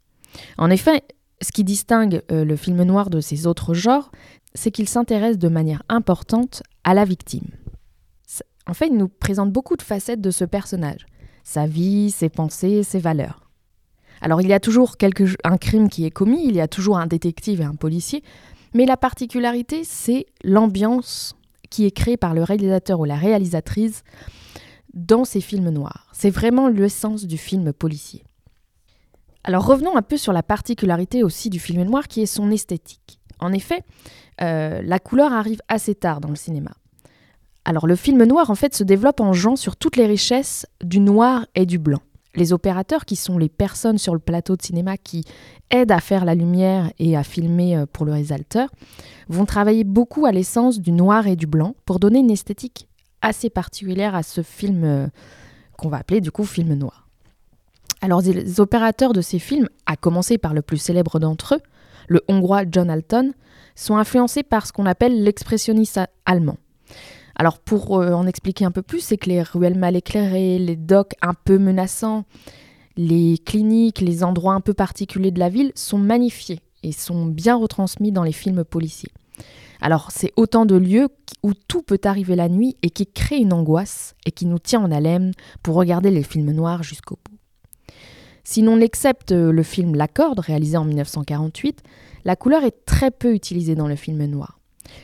En 0.59 0.69
effet, 0.69 1.03
ce 1.41 1.51
qui 1.51 1.65
distingue 1.65 2.21
euh, 2.31 2.45
le 2.45 2.57
film 2.57 2.83
noir 2.83 3.09
de 3.09 3.23
ces 3.23 3.47
autres 3.47 3.73
genres, 3.73 4.13
c'est 4.55 4.71
qu'il 4.71 4.87
s'intéresse 4.87 5.39
de 5.39 5.49
manière 5.49 5.83
importante 5.89 6.63
à 6.85 6.93
la 6.93 7.07
victime. 7.07 7.49
En 8.67 8.75
fait, 8.75 8.89
il 8.89 8.99
nous 8.99 9.09
présente 9.09 9.51
beaucoup 9.51 9.79
de 9.79 9.83
facettes 9.83 10.21
de 10.21 10.31
ce 10.31 10.45
personnage, 10.45 11.07
sa 11.43 11.67
vie, 11.67 12.11
ses 12.11 12.29
pensées, 12.29 12.83
ses 12.83 12.99
valeurs. 12.99 13.49
Alors 14.21 14.43
il 14.43 14.49
y 14.49 14.53
a 14.53 14.61
toujours 14.61 14.97
un 15.43 15.57
crime 15.57 15.89
qui 15.89 16.05
est 16.05 16.11
commis, 16.11 16.45
il 16.47 16.55
y 16.55 16.61
a 16.61 16.69
toujours 16.69 16.99
un 16.99 17.07
détective 17.07 17.63
et 17.63 17.65
un 17.65 17.77
policier, 17.77 18.23
mais 18.75 18.85
la 18.85 18.99
particularité, 18.99 19.85
c'est 19.85 20.27
l'ambiance 20.45 21.35
qui 21.71 21.87
est 21.87 21.93
créée 21.93 22.19
par 22.19 22.35
le 22.35 22.43
réalisateur 22.43 23.01
ou 23.01 23.07
la 23.07 23.17
réalisatrice 23.17 24.03
dans 24.95 25.25
ces 25.25 25.41
films 25.41 25.71
noirs. 25.71 26.09
C'est 26.13 26.31
vraiment 26.31 26.69
l'essence 26.69 27.27
du 27.27 27.39
film 27.39 27.73
policier. 27.73 28.25
Alors 29.45 29.67
revenons 29.67 29.97
un 29.97 30.03
peu 30.03 30.17
sur 30.17 30.33
la 30.33 30.43
particularité 30.43 31.23
aussi 31.23 31.51
du 31.51 31.59
film 31.59 31.83
noir 31.83 32.09
qui 32.09 32.23
est 32.23 32.27
son 32.27 32.51
esthétique. 32.51 33.21
En 33.39 33.53
effet, 33.53 33.83
euh, 34.43 34.83
la 34.85 34.99
couleur 34.99 35.33
arrive 35.33 35.61
assez 35.69 35.95
tard 35.95 36.21
dans 36.21 36.29
le 36.29 36.37
cinéma. 36.37 36.73
Alors 37.65 37.87
le 37.87 37.97
film 37.97 38.23
noir 38.25 38.51
en 38.51 38.55
fait 38.55 38.75
se 38.75 38.85
développe 38.85 39.21
en 39.21 39.33
jouant 39.33 39.57
sur 39.57 39.77
toutes 39.77 39.97
les 39.97 40.07
richesses 40.07 40.67
du 40.83 41.01
noir 41.01 41.47
et 41.55 41.67
du 41.67 41.79
blanc. 41.79 42.01
Les 42.37 42.53
opérateurs, 42.53 43.07
qui 43.07 43.17
sont 43.17 43.39
les 43.39 43.49
personnes 43.49 43.99
sur 43.99 44.15
le 44.15 44.21
plateau 44.21 44.57
de 44.57 44.63
cinéma 44.63 44.97
qui 44.97 45.25
aident 45.71 45.91
à 45.91 46.01
faire 46.01 46.25
la 46.25 46.37
lumière 46.37 46.93
et 46.99 47.17
à 47.17 47.25
filmer 47.25 47.77
euh, 47.77 47.87
pour 47.93 48.07
le 48.07 48.13
réalisateur, 48.13 48.69
vont 49.29 49.47
travailler 49.47 49.85
beaucoup 49.85 50.27
à 50.27 50.33
l'essence 50.33 50.81
du 50.81 50.93
noir 50.93 51.27
et 51.27 51.35
du 51.35 51.47
blanc 51.47 51.75
pour 51.87 51.99
donner 51.99 52.21
une 52.21 52.31
esthétique 52.31 52.89
assez 53.23 53.51
particulière 53.51 54.15
à 54.15 54.23
ce 54.23 54.43
film 54.43 54.85
euh, 54.85 55.07
qu'on 55.77 55.89
va 55.89 55.99
appeler 55.99 56.21
du 56.21 56.31
coup 56.31 56.45
film 56.45 56.75
noir. 56.75 57.07
Alors 58.01 58.23
les 58.23 58.61
opérateurs 58.61 59.13
de 59.13 59.21
ces 59.21 59.39
films, 59.39 59.69
à 59.87 59.97
commencer 59.97 60.39
par 60.39 60.55
le 60.55 60.63
plus 60.63 60.79
célèbre 60.79 61.19
d'entre 61.19 61.57
eux, 61.57 61.61
le 62.09 62.23
hongrois 62.29 62.63
John 62.71 62.91
Alton, 62.91 63.33
sont 63.75 63.97
influencés 63.97 64.43
par 64.43 64.67
ce 64.67 64.73
qu'on 64.73 64.87
appelle 64.87 65.23
l'expressionnisme 65.23 66.07
allemand. 66.25 66.57
Alors 67.37 67.59
pour 67.59 67.99
euh, 67.99 68.13
en 68.13 68.27
expliquer 68.27 68.65
un 68.65 68.71
peu 68.71 68.83
plus, 68.83 69.01
c'est 69.01 69.17
que 69.17 69.29
les 69.29 69.43
ruelles 69.43 69.79
mal 69.79 69.97
éclairées, 69.97 70.59
les 70.59 70.77
docks 70.77 71.15
un 71.23 71.35
peu 71.35 71.59
menaçants, 71.59 72.25
les 72.97 73.39
cliniques, 73.39 74.01
les 74.01 74.25
endroits 74.25 74.55
un 74.55 74.61
peu 74.61 74.75
particuliers 74.75 75.31
de 75.31 75.39
la 75.39 75.49
ville 75.49 75.73
sont 75.75 75.99
magnifiés 75.99 76.61
et 76.83 76.93
sont 76.93 77.27
bien 77.27 77.57
retransmis 77.57 78.13
dans 78.13 78.23
les 78.23 78.33
films 78.33 78.65
policiers. 78.65 79.13
Alors 79.81 80.11
c'est 80.11 80.33
autant 80.37 80.67
de 80.67 80.77
lieux 80.77 81.09
où 81.43 81.53
tout 81.55 81.83
peut 81.83 82.01
arriver 82.05 82.37
la 82.37 82.49
nuit 82.49 82.77
et 82.83 82.91
qui 82.91 83.07
créent 83.07 83.41
une 83.41 83.53
angoisse 83.53 84.15
et 84.27 84.31
qui 84.31 84.47
nous 84.47 84.59
tient 84.59 84.81
en 84.81 84.93
haleine 84.93 85.33
pour 85.63 85.75
regarder 85.77 86.11
les 86.11 86.23
films 86.23 86.51
noirs 86.53 86.83
jusqu'au 86.83 87.17
bout. 87.17 87.37
Si 88.45 88.63
l'on 88.63 88.81
accepte 88.81 89.33
le 89.33 89.63
film 89.63 89.95
La 89.95 90.09
Corde, 90.09 90.41
réalisé 90.41 90.77
en 90.77 90.85
1948, 90.85 91.83
la 92.25 92.37
couleur 92.37 92.65
est 92.65 92.85
très 92.85 93.11
peu 93.11 93.35
utilisée 93.35 93.75
dans 93.75 93.89
le 93.89 93.97
film 93.97 94.25
noir. 94.25 94.59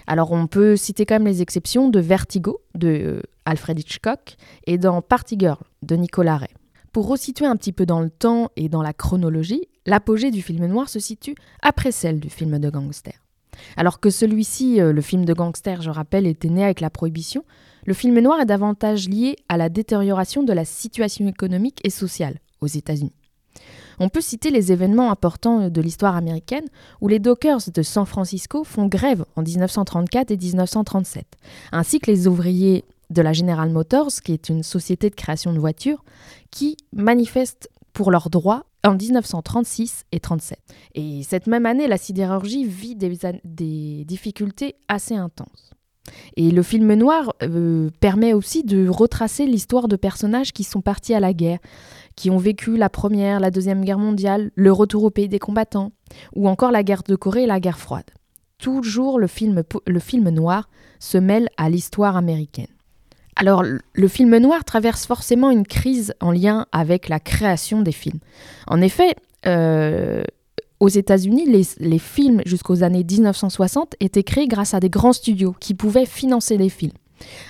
Alors 0.06 0.32
on 0.32 0.46
peut 0.46 0.76
citer 0.76 1.06
quand 1.06 1.14
même 1.14 1.26
les 1.26 1.42
exceptions 1.42 1.88
de 1.88 2.00
Vertigo 2.00 2.60
de 2.74 2.88
euh, 2.88 3.22
Alfred 3.44 3.78
Hitchcock 3.78 4.36
et 4.66 4.78
dans 4.78 5.00
Party 5.00 5.36
Girl 5.38 5.58
de 5.82 5.96
Nicolas 5.96 6.38
Ray. 6.38 6.50
Pour 6.92 7.08
resituer 7.08 7.46
un 7.46 7.56
petit 7.56 7.72
peu 7.72 7.86
dans 7.86 8.00
le 8.00 8.10
temps 8.10 8.50
et 8.56 8.68
dans 8.68 8.82
la 8.82 8.92
chronologie, 8.92 9.68
l'apogée 9.84 10.30
du 10.30 10.42
film 10.42 10.66
noir 10.66 10.88
se 10.88 10.98
situe 10.98 11.34
après 11.62 11.92
celle 11.92 12.20
du 12.20 12.30
film 12.30 12.58
de 12.58 12.70
gangster. 12.70 13.25
Alors 13.76 14.00
que 14.00 14.10
celui-ci, 14.10 14.80
euh, 14.80 14.92
le 14.92 15.00
film 15.00 15.24
de 15.24 15.32
gangster, 15.32 15.82
je 15.82 15.90
rappelle, 15.90 16.26
était 16.26 16.48
né 16.48 16.64
avec 16.64 16.80
la 16.80 16.90
prohibition, 16.90 17.44
le 17.84 17.94
film 17.94 18.18
noir 18.20 18.40
est 18.40 18.46
davantage 18.46 19.08
lié 19.08 19.36
à 19.48 19.56
la 19.56 19.68
détérioration 19.68 20.42
de 20.42 20.52
la 20.52 20.64
situation 20.64 21.28
économique 21.28 21.80
et 21.84 21.90
sociale 21.90 22.40
aux 22.60 22.66
États-Unis. 22.66 23.12
On 23.98 24.08
peut 24.08 24.20
citer 24.20 24.50
les 24.50 24.72
événements 24.72 25.10
importants 25.10 25.70
de 25.70 25.80
l'histoire 25.80 26.16
américaine 26.16 26.66
où 27.00 27.08
les 27.08 27.18
Dockers 27.18 27.70
de 27.72 27.82
San 27.82 28.04
Francisco 28.04 28.64
font 28.64 28.86
grève 28.86 29.24
en 29.36 29.42
1934 29.42 30.30
et 30.30 30.36
1937, 30.36 31.26
ainsi 31.72 31.98
que 31.98 32.10
les 32.10 32.26
ouvriers 32.26 32.84
de 33.10 33.22
la 33.22 33.32
General 33.32 33.70
Motors, 33.70 34.10
qui 34.22 34.32
est 34.32 34.48
une 34.48 34.62
société 34.62 35.10
de 35.10 35.14
création 35.14 35.52
de 35.52 35.58
voitures, 35.58 36.04
qui 36.50 36.76
manifestent 36.92 37.68
pour 37.96 38.10
leurs 38.10 38.28
droits 38.28 38.66
en 38.84 38.94
1936 38.94 40.04
et 40.12 40.20
37. 40.20 40.58
Et 40.96 41.22
cette 41.22 41.46
même 41.46 41.64
année, 41.64 41.88
la 41.88 41.96
sidérurgie 41.96 42.66
vit 42.66 42.94
des, 42.94 44.04
difficultés 44.04 44.74
assez 44.86 45.14
intenses. 45.14 45.70
Et 46.36 46.50
le 46.50 46.62
film 46.62 46.92
noir 46.92 47.32
euh, 47.42 47.88
permet 47.98 48.34
aussi 48.34 48.64
de 48.64 48.86
retracer 48.86 49.46
l'histoire 49.46 49.88
de 49.88 49.96
personnages 49.96 50.52
qui 50.52 50.62
sont 50.62 50.82
partis 50.82 51.14
à 51.14 51.20
la 51.20 51.32
guerre, 51.32 51.58
qui 52.16 52.28
ont 52.28 52.36
vécu 52.36 52.76
la 52.76 52.90
Première, 52.90 53.40
la 53.40 53.50
Deuxième 53.50 53.82
Guerre 53.82 53.98
mondiale, 53.98 54.50
le 54.54 54.72
retour 54.72 55.02
au 55.04 55.10
pays 55.10 55.28
des 55.28 55.38
combattants, 55.38 55.92
ou 56.34 56.48
encore 56.50 56.72
la 56.72 56.82
guerre 56.82 57.02
de 57.02 57.16
Corée 57.16 57.44
et 57.44 57.46
la 57.46 57.60
guerre 57.60 57.78
froide. 57.78 58.10
Toujours 58.58 59.18
le 59.18 59.26
film, 59.26 59.64
le 59.86 60.00
film 60.00 60.28
noir 60.28 60.68
se 61.00 61.16
mêle 61.16 61.48
à 61.56 61.70
l'histoire 61.70 62.18
américaine. 62.18 62.75
Alors, 63.36 63.62
le 63.62 64.08
film 64.08 64.36
noir 64.38 64.64
traverse 64.64 65.06
forcément 65.06 65.50
une 65.50 65.66
crise 65.66 66.14
en 66.20 66.32
lien 66.32 66.66
avec 66.72 67.08
la 67.08 67.20
création 67.20 67.82
des 67.82 67.92
films. 67.92 68.18
En 68.66 68.80
effet, 68.80 69.14
euh, 69.46 70.24
aux 70.80 70.88
États-Unis, 70.88 71.64
les, 71.78 71.98
films 71.98 72.42
jusqu'aux 72.46 72.82
années 72.82 73.04
1960 73.04 73.94
étaient 74.00 74.22
créés 74.22 74.48
grâce 74.48 74.74
à 74.74 74.80
des 74.80 74.90
grands 74.90 75.12
studios 75.12 75.54
qui 75.60 75.74
pouvaient 75.74 76.06
financer 76.06 76.56
les 76.56 76.68
films. 76.70 76.92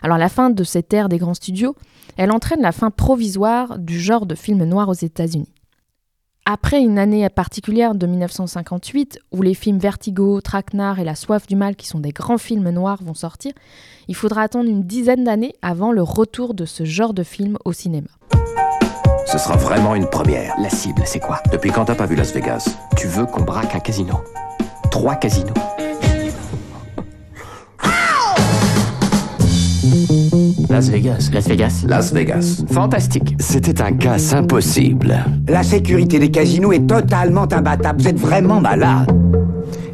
Alors 0.02 0.18
la 0.18 0.28
fin 0.28 0.50
de 0.50 0.62
cette 0.62 0.92
ère 0.94 1.08
des 1.08 1.18
grands 1.18 1.34
studios, 1.34 1.74
elle 2.16 2.30
entraîne 2.30 2.62
la 2.62 2.72
fin 2.72 2.90
provisoire 2.90 3.78
du 3.78 3.98
genre 3.98 4.26
de 4.26 4.36
film 4.36 4.62
noir 4.64 4.88
aux 4.88 4.94
États-Unis. 4.94 5.48
Après 6.48 6.80
une 6.80 6.96
année 6.96 7.28
particulière 7.28 7.96
de 7.96 8.06
1958, 8.06 9.18
où 9.32 9.42
les 9.42 9.52
films 9.52 9.80
Vertigo, 9.80 10.40
Traquenard 10.40 11.00
et 11.00 11.04
La 11.04 11.16
Soif 11.16 11.48
du 11.48 11.56
Mal, 11.56 11.74
qui 11.74 11.88
sont 11.88 11.98
des 11.98 12.12
grands 12.12 12.38
films 12.38 12.70
noirs, 12.70 13.00
vont 13.02 13.14
sortir, 13.14 13.52
il 14.06 14.14
faudra 14.14 14.42
attendre 14.42 14.70
une 14.70 14.84
dizaine 14.84 15.24
d'années 15.24 15.54
avant 15.60 15.90
le 15.90 16.04
retour 16.04 16.54
de 16.54 16.64
ce 16.64 16.84
genre 16.84 17.14
de 17.14 17.24
film 17.24 17.58
au 17.64 17.72
cinéma. 17.72 18.06
Ce 19.26 19.38
sera 19.38 19.56
vraiment 19.56 19.96
une 19.96 20.08
première. 20.08 20.54
La 20.60 20.70
cible, 20.70 21.02
c'est 21.04 21.18
quoi? 21.18 21.42
Depuis 21.50 21.72
quand 21.72 21.86
t'as 21.86 21.96
pas 21.96 22.06
vu 22.06 22.14
Las 22.14 22.32
Vegas? 22.32 22.78
Tu 22.96 23.08
veux 23.08 23.26
qu'on 23.26 23.42
braque 23.42 23.74
un 23.74 23.80
casino? 23.80 24.14
Trois 24.92 25.16
casinos? 25.16 25.52
Las 30.76 30.90
Vegas. 30.90 31.30
Las 31.33 31.49
Vegas. 31.49 31.85
Las 31.88 32.12
Vegas. 32.12 32.62
Fantastique. 32.71 33.35
C'était 33.38 33.80
un 33.80 33.92
casse 33.92 34.35
impossible. 34.35 35.25
La 35.49 35.62
sécurité 35.62 36.18
des 36.18 36.30
casinos 36.30 36.71
est 36.71 36.87
totalement 36.87 37.50
imbattable. 37.50 38.02
Vous 38.02 38.09
êtes 38.09 38.21
vraiment 38.21 38.61
malade. 38.61 39.11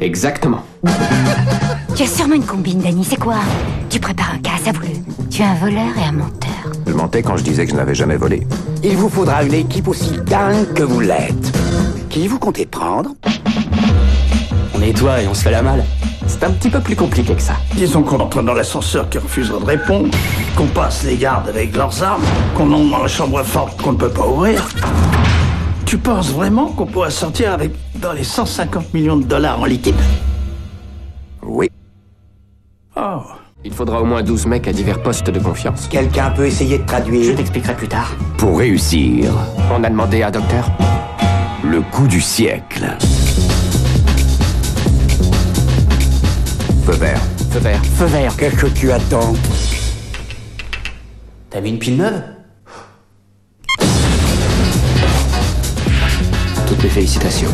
Exactement. 0.01 0.59
Tu 1.95 2.03
as 2.03 2.07
sûrement 2.07 2.35
une 2.35 2.43
combine, 2.43 2.81
Danny. 2.81 3.05
C'est 3.05 3.15
quoi? 3.15 3.35
Tu 3.89 4.01
prépares 4.01 4.33
un 4.35 4.39
casse, 4.39 4.67
avoue 4.67 4.81
Tu 5.29 5.41
es 5.41 5.45
un 5.45 5.55
voleur 5.55 5.97
et 5.97 6.05
un 6.05 6.11
menteur. 6.11 6.73
Je 6.85 6.91
mentais 6.91 7.23
quand 7.23 7.37
je 7.37 7.43
disais 7.45 7.63
que 7.63 7.71
je 7.71 7.77
n'avais 7.77 7.95
jamais 7.95 8.17
volé. 8.17 8.45
Il 8.83 8.97
vous 8.97 9.07
faudra 9.07 9.41
une 9.41 9.53
équipe 9.53 9.87
aussi 9.87 10.17
dingue 10.25 10.73
que 10.75 10.83
vous 10.83 10.99
l'êtes. 10.99 11.57
Qui 12.09 12.27
vous 12.27 12.39
comptez 12.39 12.65
prendre? 12.65 13.11
On 14.75 14.81
est 14.81 14.91
toi 14.91 15.21
et 15.21 15.29
on 15.29 15.33
se 15.33 15.43
fait 15.43 15.51
la 15.51 15.61
malle. 15.61 15.85
C'est 16.33 16.45
un 16.45 16.51
petit 16.51 16.71
peu 16.71 16.79
plus 16.79 16.95
compliqué 16.95 17.35
que 17.35 17.41
ça. 17.41 17.53
Disons 17.75 18.01
qu'on 18.01 18.19
entre 18.19 18.41
dans 18.41 18.55
l'ascenseur 18.55 19.07
qui 19.07 19.19
refusera 19.19 19.59
de 19.59 19.65
répondre, 19.65 20.09
qu'on 20.57 20.65
passe 20.65 21.03
les 21.03 21.15
gardes 21.15 21.47
avec 21.47 21.75
leurs 21.75 22.01
armes, 22.01 22.23
qu'on 22.55 22.71
entre 22.73 22.89
dans 22.89 23.03
la 23.03 23.07
chambre 23.07 23.43
forte 23.43 23.79
qu'on 23.79 23.91
ne 23.91 23.97
peut 23.97 24.09
pas 24.09 24.25
ouvrir. 24.25 24.67
Tu 25.85 25.99
penses 25.99 26.31
vraiment 26.31 26.69
qu'on 26.69 26.87
pourra 26.87 27.11
sortir 27.11 27.53
avec 27.53 27.71
dans 28.01 28.13
les 28.13 28.23
150 28.23 28.95
millions 28.95 29.17
de 29.17 29.25
dollars 29.25 29.61
en 29.61 29.65
liquide? 29.65 29.95
Oui. 31.43 31.69
Oh. 32.97 33.21
Il 33.63 33.71
faudra 33.71 34.01
au 34.01 34.05
moins 34.05 34.23
12 34.23 34.47
mecs 34.47 34.67
à 34.67 34.73
divers 34.73 35.03
postes 35.03 35.29
de 35.29 35.39
confiance. 35.39 35.87
Quelqu'un 35.87 36.31
peut 36.31 36.47
essayer 36.47 36.79
de 36.79 36.85
traduire? 36.85 37.23
Je 37.23 37.31
t'expliquerai 37.33 37.75
plus 37.75 37.87
tard. 37.87 38.11
Pour 38.37 38.57
réussir. 38.57 39.31
On 39.71 39.83
a 39.83 39.89
demandé 39.89 40.23
à 40.23 40.29
un 40.29 40.31
docteur. 40.31 40.67
Le 41.63 41.81
coup 41.81 42.07
du 42.07 42.21
siècle. 42.21 42.97
Feu 46.85 46.93
vert. 46.93 47.21
Feu 47.51 47.59
vert. 47.59 47.81
Feu 47.97 48.05
vert. 48.05 48.35
Qu'est-ce 48.35 48.55
que 48.55 48.67
tu 48.67 48.91
attends? 48.91 49.33
T'as 51.49 51.61
mis 51.61 51.69
une 51.69 51.79
pile 51.79 51.95
neuve? 51.95 52.21
Toutes 56.67 56.83
mes 56.83 56.89
félicitations. 56.89 57.51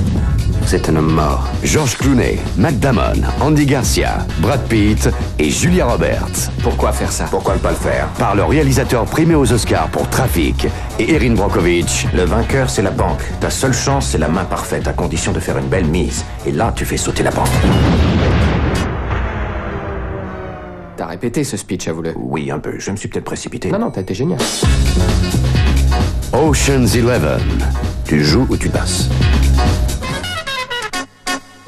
Vous 0.61 0.73
êtes 0.75 0.89
un 0.89 0.95
homme 0.95 1.11
mort. 1.11 1.47
George 1.63 1.97
Clooney, 1.97 2.39
Matt 2.57 2.79
Damon, 2.79 3.21
Andy 3.39 3.67
Garcia, 3.67 4.25
Brad 4.39 4.61
Pitt 4.67 5.09
et 5.37 5.49
Julia 5.51 5.85
Roberts. 5.85 6.49
Pourquoi 6.63 6.91
faire 6.91 7.11
ça? 7.11 7.25
Pourquoi 7.25 7.53
ne 7.53 7.59
pas 7.59 7.71
le 7.71 7.75
faire? 7.75 8.07
Par 8.17 8.35
le 8.35 8.43
réalisateur 8.43 9.05
primé 9.05 9.35
aux 9.35 9.51
Oscars 9.51 9.89
pour 9.89 10.09
Trafic 10.09 10.67
et 10.97 11.13
Erin 11.13 11.35
Brockovich. 11.35 12.07
Le 12.15 12.23
vainqueur, 12.23 12.69
c'est 12.69 12.81
la 12.81 12.91
banque. 12.91 13.21
Ta 13.39 13.51
seule 13.51 13.73
chance, 13.73 14.07
c'est 14.07 14.17
la 14.17 14.27
main 14.27 14.45
parfaite, 14.45 14.87
à 14.87 14.93
condition 14.93 15.31
de 15.31 15.39
faire 15.39 15.57
une 15.59 15.67
belle 15.67 15.85
mise. 15.85 16.25
Et 16.47 16.51
là, 16.51 16.73
tu 16.75 16.83
fais 16.83 16.97
sauter 16.97 17.21
la 17.21 17.31
banque. 17.31 17.47
T'as 20.99 21.05
répété 21.05 21.45
ce 21.45 21.55
speech, 21.55 21.87
avoue-le. 21.87 22.11
Oui, 22.17 22.51
un 22.51 22.59
peu. 22.59 22.77
Je 22.77 22.91
me 22.91 22.97
suis 22.97 23.07
peut-être 23.07 23.23
précipité. 23.23 23.71
Non, 23.71 23.79
non, 23.79 23.89
t'as 23.89 24.01
été 24.01 24.13
génial. 24.13 24.37
Ocean's 26.33 26.93
Eleven. 26.93 27.39
Tu 28.03 28.21
joues 28.21 28.45
ou 28.49 28.57
tu 28.57 28.67
passes? 28.67 29.07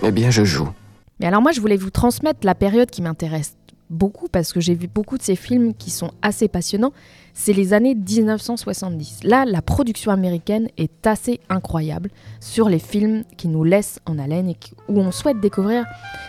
Eh 0.04 0.12
bien, 0.12 0.32
je 0.32 0.44
joue. 0.44 0.67
Mais 1.22 1.28
alors 1.28 1.41
moi, 1.41 1.54
je 1.54 1.62
voulais 1.62 1.78
vous 1.78 1.91
transmettre 1.91 2.41
la 2.44 2.56
période 2.56 2.91
qui 2.91 3.02
m'intéresse 3.02 3.56
beaucoup 3.91 4.27
parce 4.27 4.54
que 4.54 4.60
j'ai 4.60 4.73
vu 4.73 4.88
beaucoup 4.88 5.17
de 5.17 5.21
ces 5.21 5.36
films 5.36 5.73
qui 5.73 5.91
sont 5.91 6.12
assez 6.21 6.47
passionnants. 6.47 6.93
C'est 7.34 7.54
les 7.54 7.73
années 7.73 7.95
1970. 7.95 9.23
Là, 9.23 9.45
la 9.45 9.62
production 9.62 10.12
américaine 10.12 10.69
est 10.77 11.06
assez 11.06 11.39
incroyable 11.49 12.10
sur 12.39 12.69
les 12.69 12.80
films 12.80 13.23
qui 13.38 13.47
nous 13.47 13.63
laissent 13.63 13.99
en 14.06 14.17
haleine 14.17 14.49
et 14.49 14.58
où 14.88 14.99
on 14.99 15.12
souhaite 15.12 15.39
découvrir 15.39 15.86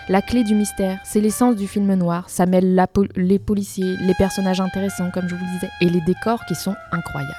la 0.09 0.22
clé 0.22 0.44
du 0.44 0.55
mystère. 0.55 0.98
C'est 1.05 1.20
l'essence 1.20 1.57
du 1.57 1.66
film 1.66 1.94
noir. 1.94 2.29
Ça 2.29 2.46
mêle 2.46 2.85
les 3.16 3.38
policiers, 3.38 3.96
les 3.98 4.14
personnages 4.14 4.61
intéressants, 4.61 5.11
comme 5.11 5.29
je 5.29 5.35
vous 5.35 5.44
le 5.44 5.53
disais, 5.55 5.70
et 5.81 5.88
les 5.88 6.01
décors 6.03 6.44
qui 6.46 6.55
sont 6.55 6.75
incroyables. 6.92 7.35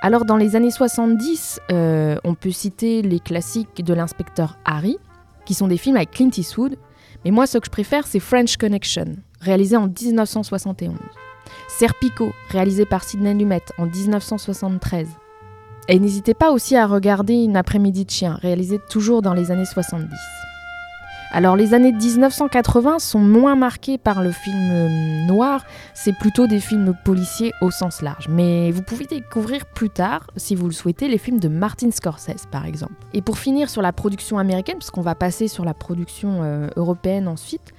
Alors 0.00 0.24
dans 0.24 0.36
les 0.36 0.54
années 0.54 0.70
70, 0.70 1.60
euh, 1.72 2.16
on 2.22 2.34
peut 2.34 2.52
citer 2.52 3.02
les 3.02 3.18
classiques 3.18 3.84
de 3.84 3.94
l'inspecteur 3.94 4.56
Harry, 4.64 4.96
qui 5.44 5.54
sont 5.54 5.66
des 5.66 5.76
films 5.76 5.96
avec 5.96 6.12
Clint 6.12 6.30
Eastwood, 6.36 6.76
mais 7.28 7.32
moi 7.32 7.46
ce 7.46 7.58
que 7.58 7.66
je 7.66 7.70
préfère 7.70 8.06
c'est 8.06 8.20
French 8.20 8.56
Connection, 8.56 9.16
réalisé 9.42 9.76
en 9.76 9.86
1971. 9.86 10.96
Serpico, 11.68 12.32
réalisé 12.48 12.86
par 12.86 13.04
Sidney 13.04 13.34
Lumet 13.34 13.60
en 13.76 13.84
1973. 13.84 15.08
Et 15.88 15.98
n'hésitez 15.98 16.32
pas 16.32 16.52
aussi 16.52 16.74
à 16.74 16.86
regarder 16.86 17.34
Une 17.34 17.58
après-midi 17.58 18.06
de 18.06 18.10
chien, 18.10 18.38
réalisé 18.40 18.78
toujours 18.88 19.20
dans 19.20 19.34
les 19.34 19.50
années 19.50 19.66
70. 19.66 20.08
Alors 21.30 21.56
les 21.56 21.74
années 21.74 21.92
1980 21.92 22.98
sont 23.00 23.18
moins 23.18 23.54
marquées 23.54 23.98
par 23.98 24.22
le 24.22 24.30
film 24.30 24.56
euh, 24.56 25.26
noir, 25.26 25.64
c'est 25.92 26.14
plutôt 26.14 26.46
des 26.46 26.58
films 26.58 26.94
policiers 27.04 27.52
au 27.60 27.70
sens 27.70 28.00
large. 28.00 28.28
Mais 28.30 28.70
vous 28.70 28.82
pouvez 28.82 29.04
découvrir 29.04 29.66
plus 29.66 29.90
tard, 29.90 30.26
si 30.36 30.54
vous 30.54 30.66
le 30.66 30.72
souhaitez, 30.72 31.06
les 31.06 31.18
films 31.18 31.38
de 31.38 31.48
Martin 31.48 31.90
Scorsese 31.90 32.46
par 32.50 32.64
exemple. 32.64 32.94
Et 33.12 33.20
pour 33.20 33.38
finir 33.38 33.68
sur 33.68 33.82
la 33.82 33.92
production 33.92 34.38
américaine, 34.38 34.78
puisqu'on 34.78 35.02
va 35.02 35.14
passer 35.14 35.48
sur 35.48 35.66
la 35.66 35.74
production 35.74 36.40
euh, 36.42 36.68
européenne 36.76 37.28
ensuite, 37.28 37.74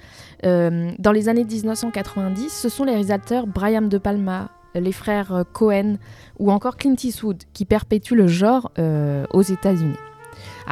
euh, 0.46 0.92
dans 1.00 1.12
les 1.12 1.28
années 1.28 1.44
1990, 1.44 2.50
ce 2.50 2.68
sont 2.68 2.84
les 2.84 2.92
réalisateurs 2.92 3.48
Brian 3.48 3.82
De 3.82 3.98
Palma, 3.98 4.48
les 4.76 4.92
frères 4.92 5.44
Cohen 5.52 5.96
ou 6.38 6.52
encore 6.52 6.76
Clint 6.76 6.94
Eastwood 7.02 7.42
qui 7.52 7.64
perpétuent 7.64 8.14
le 8.14 8.28
genre 8.28 8.70
aux 8.78 9.42
États-Unis. 9.42 9.96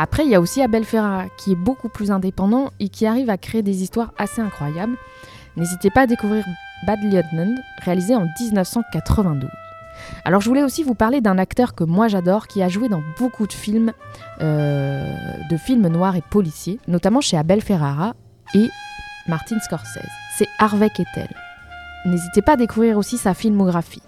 Après, 0.00 0.24
il 0.24 0.30
y 0.30 0.36
a 0.36 0.40
aussi 0.40 0.62
Abel 0.62 0.84
Ferrara 0.84 1.24
qui 1.36 1.50
est 1.50 1.56
beaucoup 1.56 1.88
plus 1.88 2.12
indépendant 2.12 2.70
et 2.78 2.88
qui 2.88 3.04
arrive 3.04 3.30
à 3.30 3.36
créer 3.36 3.62
des 3.62 3.82
histoires 3.82 4.12
assez 4.16 4.40
incroyables. 4.40 4.96
N'hésitez 5.56 5.90
pas 5.90 6.02
à 6.02 6.06
découvrir 6.06 6.44
Bad 6.86 7.00
Lieutenant, 7.02 7.56
réalisé 7.78 8.14
en 8.14 8.24
1992. 8.40 9.50
Alors 10.24 10.40
je 10.40 10.48
voulais 10.48 10.62
aussi 10.62 10.84
vous 10.84 10.94
parler 10.94 11.20
d'un 11.20 11.36
acteur 11.36 11.74
que 11.74 11.82
moi 11.82 12.06
j'adore, 12.06 12.46
qui 12.46 12.62
a 12.62 12.68
joué 12.68 12.88
dans 12.88 13.02
beaucoup 13.18 13.48
de 13.48 13.52
films, 13.52 13.92
euh, 14.40 15.12
de 15.50 15.56
films 15.56 15.88
noirs 15.88 16.14
et 16.14 16.22
policiers, 16.22 16.78
notamment 16.86 17.20
chez 17.20 17.36
Abel 17.36 17.60
Ferrara 17.60 18.14
et 18.54 18.68
Martin 19.26 19.58
Scorsese. 19.58 19.98
C'est 20.36 20.48
Harvey 20.60 20.90
Kettel. 20.90 21.28
N'hésitez 22.06 22.40
pas 22.40 22.52
à 22.52 22.56
découvrir 22.56 22.98
aussi 22.98 23.18
sa 23.18 23.34
filmographie. 23.34 24.02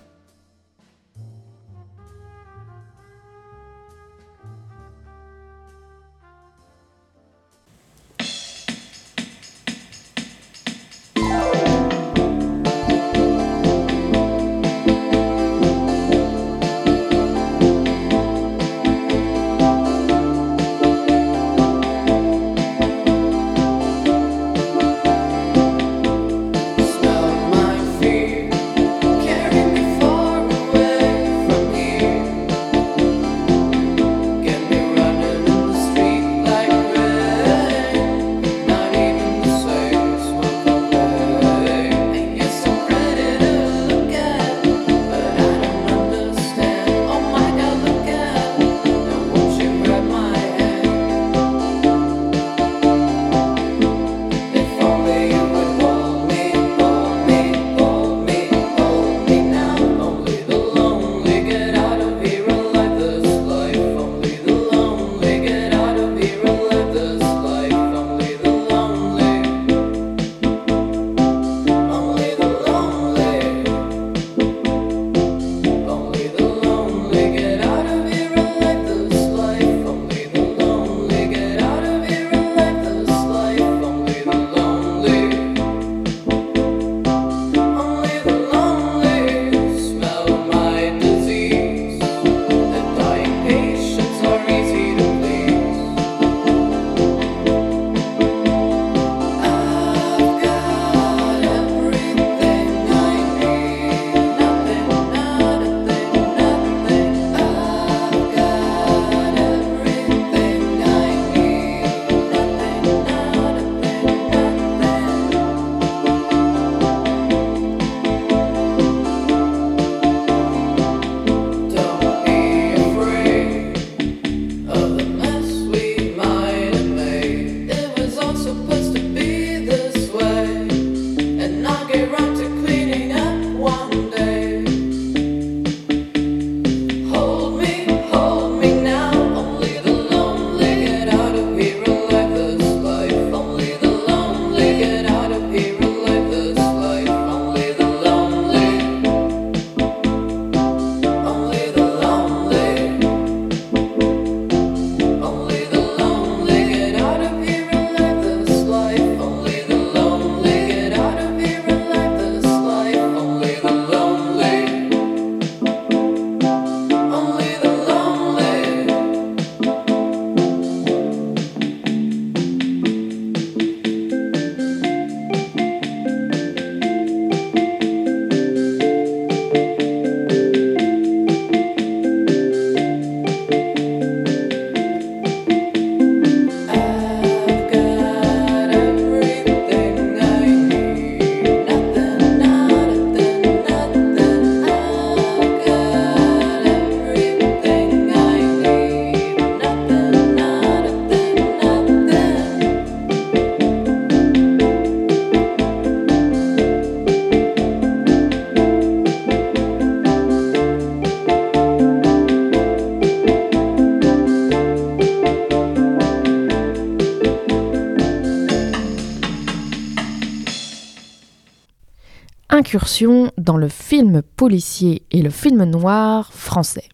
Dans 223.36 223.56
le 223.56 223.68
film 223.68 224.22
policier 224.36 225.02
et 225.10 225.22
le 225.22 225.30
film 225.30 225.64
noir 225.64 226.32
français. 226.32 226.88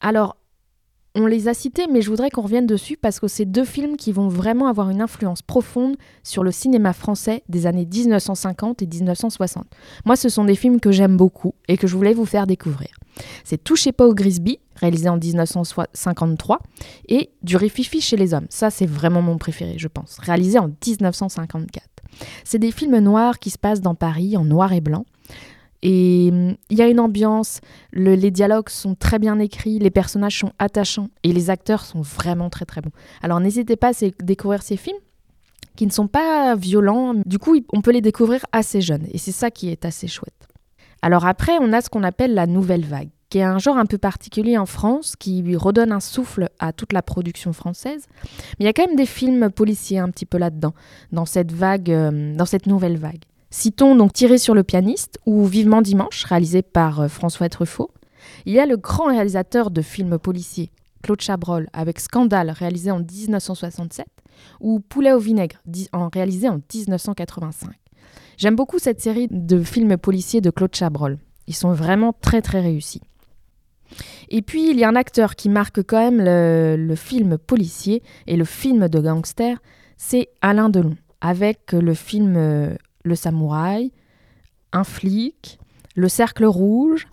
Alors, 0.00 0.36
on 1.14 1.26
les 1.26 1.48
a 1.48 1.54
cités, 1.54 1.86
mais 1.86 2.02
je 2.02 2.10
voudrais 2.10 2.30
qu'on 2.30 2.42
revienne 2.42 2.66
dessus 2.66 2.96
parce 2.96 3.20
que 3.20 3.28
c'est 3.28 3.44
deux 3.44 3.64
films 3.64 3.96
qui 3.96 4.10
vont 4.10 4.28
vraiment 4.28 4.66
avoir 4.66 4.90
une 4.90 5.00
influence 5.00 5.42
profonde 5.42 5.96
sur 6.22 6.42
le 6.42 6.50
cinéma 6.50 6.92
français 6.92 7.44
des 7.48 7.66
années 7.66 7.86
1950 7.86 8.82
et 8.82 8.86
1960. 8.86 9.66
Moi, 10.06 10.16
ce 10.16 10.28
sont 10.28 10.44
des 10.44 10.56
films 10.56 10.80
que 10.80 10.90
j'aime 10.92 11.16
beaucoup 11.16 11.54
et 11.68 11.76
que 11.76 11.86
je 11.86 11.94
voulais 11.94 12.14
vous 12.14 12.26
faire 12.26 12.46
découvrir. 12.46 12.88
C'est 13.44 13.62
Touchez 13.62 13.92
pas 13.92 14.06
au 14.06 14.14
Grisby, 14.14 14.58
réalisé 14.76 15.08
en 15.08 15.18
1953, 15.18 16.58
et 17.08 17.30
Du 17.42 17.56
Rififi 17.56 18.00
chez 18.00 18.16
les 18.16 18.34
hommes. 18.34 18.46
Ça, 18.50 18.70
c'est 18.70 18.86
vraiment 18.86 19.22
mon 19.22 19.38
préféré, 19.38 19.74
je 19.78 19.88
pense, 19.88 20.18
réalisé 20.18 20.58
en 20.58 20.68
1954. 20.68 21.93
C'est 22.44 22.58
des 22.58 22.70
films 22.70 22.98
noirs 22.98 23.38
qui 23.38 23.50
se 23.50 23.58
passent 23.58 23.80
dans 23.80 23.94
Paris 23.94 24.36
en 24.36 24.44
noir 24.44 24.72
et 24.72 24.80
blanc. 24.80 25.04
Et 25.84 26.30
hum, 26.32 26.56
il 26.70 26.78
y 26.78 26.82
a 26.82 26.88
une 26.88 26.98
ambiance, 26.98 27.60
les 27.92 28.30
dialogues 28.30 28.70
sont 28.70 28.94
très 28.94 29.18
bien 29.18 29.38
écrits, 29.38 29.78
les 29.78 29.90
personnages 29.90 30.38
sont 30.38 30.52
attachants 30.58 31.10
et 31.22 31.32
les 31.32 31.50
acteurs 31.50 31.84
sont 31.84 32.00
vraiment 32.00 32.48
très 32.48 32.64
très 32.64 32.80
bons. 32.80 32.92
Alors 33.22 33.38
n'hésitez 33.38 33.76
pas 33.76 33.90
à 33.90 34.06
découvrir 34.22 34.62
ces 34.62 34.78
films 34.78 34.96
qui 35.76 35.86
ne 35.86 35.92
sont 35.92 36.06
pas 36.06 36.54
violents, 36.54 37.14
du 37.26 37.38
coup 37.38 37.56
on 37.72 37.82
peut 37.82 37.90
les 37.90 38.00
découvrir 38.00 38.46
assez 38.52 38.80
jeunes 38.80 39.06
et 39.12 39.18
c'est 39.18 39.32
ça 39.32 39.50
qui 39.50 39.68
est 39.68 39.84
assez 39.84 40.08
chouette. 40.08 40.48
Alors 41.02 41.26
après 41.26 41.58
on 41.60 41.72
a 41.74 41.82
ce 41.82 41.90
qu'on 41.90 42.02
appelle 42.02 42.32
la 42.32 42.46
nouvelle 42.46 42.86
vague 42.86 43.10
qui 43.34 43.40
est 43.40 43.42
un 43.42 43.58
genre 43.58 43.78
un 43.78 43.86
peu 43.86 43.98
particulier 43.98 44.56
en 44.58 44.64
France, 44.64 45.16
qui 45.18 45.42
lui 45.42 45.56
redonne 45.56 45.90
un 45.90 45.98
souffle 45.98 46.50
à 46.60 46.72
toute 46.72 46.92
la 46.92 47.02
production 47.02 47.52
française. 47.52 48.06
Mais 48.22 48.60
il 48.60 48.64
y 48.66 48.68
a 48.68 48.72
quand 48.72 48.86
même 48.86 48.94
des 48.94 49.06
films 49.06 49.50
policiers 49.50 49.98
un 49.98 50.08
petit 50.10 50.24
peu 50.24 50.38
là-dedans, 50.38 50.72
dans 51.10 51.26
cette 51.26 51.50
vague, 51.50 51.90
euh, 51.90 52.36
dans 52.36 52.46
cette 52.46 52.66
nouvelle 52.66 52.96
vague. 52.96 53.24
Citons 53.50 53.96
donc 53.96 54.12
Tirer 54.12 54.38
sur 54.38 54.54
le 54.54 54.62
pianiste 54.62 55.18
ou 55.26 55.46
Vivement 55.46 55.82
dimanche, 55.82 56.22
réalisé 56.22 56.62
par 56.62 57.00
euh, 57.00 57.08
François 57.08 57.48
Truffaut. 57.48 57.90
Il 58.46 58.52
y 58.52 58.60
a 58.60 58.66
le 58.66 58.76
grand 58.76 59.08
réalisateur 59.08 59.72
de 59.72 59.82
films 59.82 60.16
policiers, 60.20 60.70
Claude 61.02 61.20
Chabrol, 61.20 61.68
avec 61.72 61.98
Scandale, 61.98 62.50
réalisé 62.50 62.92
en 62.92 63.00
1967. 63.00 64.06
ou 64.60 64.78
Poulet 64.78 65.12
au 65.12 65.18
vinaigre, 65.18 65.56
réalisé 66.12 66.48
en 66.48 66.60
1985. 66.72 67.72
J'aime 68.36 68.54
beaucoup 68.54 68.78
cette 68.78 69.00
série 69.00 69.26
de 69.28 69.60
films 69.60 69.96
policiers 69.96 70.40
de 70.40 70.50
Claude 70.50 70.76
Chabrol. 70.76 71.18
Ils 71.48 71.56
sont 71.56 71.72
vraiment 71.72 72.12
très 72.12 72.40
très 72.40 72.60
réussis. 72.60 73.02
Et 74.28 74.42
puis, 74.42 74.70
il 74.70 74.78
y 74.78 74.84
a 74.84 74.88
un 74.88 74.96
acteur 74.96 75.36
qui 75.36 75.48
marque 75.48 75.82
quand 75.82 75.98
même 75.98 76.20
le, 76.20 76.94
film 76.94 77.38
policier 77.38 78.02
et 78.26 78.36
le 78.36 78.44
film 78.44 78.88
de 78.88 79.00
gangster, 79.00 79.60
c'est 79.96 80.28
Alain 80.40 80.68
Delon, 80.68 80.96
avec 81.20 81.72
le 81.72 81.94
film 81.94 82.34
euh, 82.36 82.74
Le 83.04 83.14
Samouraï, 83.14 83.92
Un 84.72 84.84
flic, 84.84 85.58
Le 85.94 86.08
Cercle 86.08 86.44
Rouge. 86.44 87.06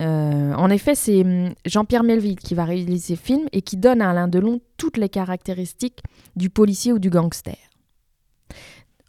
Euh, 0.00 0.54
en 0.54 0.70
effet, 0.70 0.94
c'est 0.94 1.22
hum, 1.22 1.50
Jean-Pierre 1.66 2.04
Melville 2.04 2.38
qui 2.38 2.54
va 2.54 2.64
réaliser 2.64 3.16
ce 3.16 3.20
film 3.20 3.48
et 3.52 3.62
qui 3.62 3.76
donne 3.76 4.00
à 4.00 4.10
Alain 4.10 4.28
Delon 4.28 4.60
toutes 4.76 4.96
les 4.96 5.08
caractéristiques 5.08 6.02
du 6.36 6.50
policier 6.50 6.92
ou 6.92 6.98
du 6.98 7.10
gangster. 7.10 7.58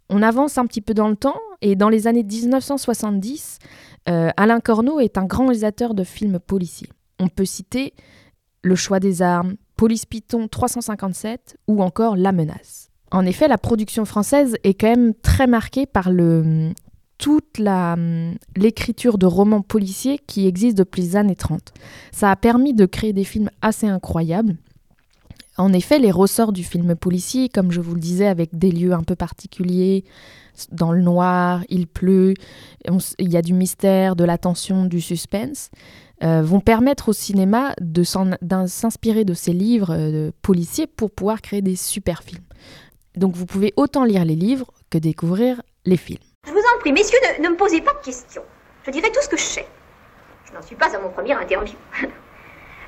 On 0.09 0.21
avance 0.21 0.57
un 0.57 0.65
petit 0.65 0.81
peu 0.81 0.93
dans 0.93 1.07
le 1.07 1.15
temps 1.15 1.39
et 1.61 1.75
dans 1.75 1.89
les 1.89 2.07
années 2.07 2.23
1970, 2.23 3.59
euh, 4.09 4.29
Alain 4.37 4.59
Corneau 4.59 4.99
est 4.99 5.17
un 5.17 5.25
grand 5.25 5.45
réalisateur 5.45 5.93
de 5.93 6.03
films 6.03 6.39
policiers. 6.39 6.89
On 7.19 7.27
peut 7.27 7.45
citer 7.45 7.93
Le 8.63 8.75
choix 8.75 8.99
des 8.99 9.21
armes, 9.21 9.55
Police 9.75 10.05
Python 10.05 10.47
357 10.47 11.57
ou 11.67 11.83
encore 11.83 12.15
La 12.15 12.31
menace. 12.31 12.89
En 13.11 13.25
effet, 13.25 13.47
la 13.47 13.57
production 13.57 14.05
française 14.05 14.55
est 14.63 14.73
quand 14.73 14.87
même 14.87 15.13
très 15.13 15.45
marquée 15.45 15.85
par 15.85 16.09
toute 17.17 17.61
l'écriture 18.55 19.17
de 19.17 19.25
romans 19.25 19.61
policiers 19.61 20.17
qui 20.25 20.47
existe 20.47 20.77
depuis 20.77 21.01
les 21.01 21.15
années 21.17 21.35
30. 21.35 21.73
Ça 22.11 22.31
a 22.31 22.35
permis 22.35 22.73
de 22.73 22.85
créer 22.85 23.13
des 23.13 23.25
films 23.25 23.49
assez 23.61 23.85
incroyables. 23.85 24.55
En 25.57 25.73
effet, 25.73 25.99
les 25.99 26.11
ressorts 26.11 26.53
du 26.53 26.63
film 26.63 26.95
policier, 26.95 27.49
comme 27.49 27.71
je 27.71 27.81
vous 27.81 27.93
le 27.93 27.99
disais, 27.99 28.27
avec 28.27 28.57
des 28.57 28.71
lieux 28.71 28.93
un 28.93 29.03
peu 29.03 29.15
particuliers, 29.15 30.05
dans 30.71 30.91
le 30.91 31.01
noir, 31.01 31.61
il 31.69 31.87
pleut, 31.87 32.33
il 33.19 33.31
y 33.31 33.37
a 33.37 33.41
du 33.41 33.53
mystère, 33.53 34.15
de 34.15 34.23
la 34.23 34.37
tension, 34.37 34.85
du 34.85 35.01
suspense, 35.01 35.69
euh, 36.23 36.41
vont 36.43 36.59
permettre 36.59 37.09
au 37.09 37.13
cinéma 37.13 37.73
de 37.79 38.03
s'inspirer 38.03 39.25
de 39.25 39.33
ces 39.33 39.53
livres 39.53 39.95
euh, 39.95 40.31
policiers 40.41 40.87
pour 40.87 41.11
pouvoir 41.11 41.41
créer 41.41 41.61
des 41.61 41.75
super 41.75 42.23
films. 42.23 42.43
Donc 43.15 43.35
vous 43.35 43.45
pouvez 43.45 43.73
autant 43.75 44.03
lire 44.03 44.23
les 44.23 44.35
livres 44.35 44.71
que 44.89 44.97
découvrir 44.97 45.61
les 45.85 45.97
films. 45.97 46.19
Je 46.45 46.51
vous 46.51 46.59
en 46.75 46.79
prie, 46.79 46.91
messieurs, 46.91 47.17
ne, 47.39 47.43
ne 47.43 47.49
me 47.49 47.57
posez 47.57 47.81
pas 47.81 47.93
de 47.93 48.05
questions. 48.05 48.43
Je 48.85 48.91
dirai 48.91 49.11
tout 49.11 49.21
ce 49.21 49.29
que 49.29 49.37
je 49.37 49.43
sais. 49.43 49.67
Je 50.45 50.53
n'en 50.53 50.61
suis 50.61 50.75
pas 50.75 50.95
à 50.95 50.99
mon 50.99 51.09
premier 51.09 51.33
interview. 51.33 51.75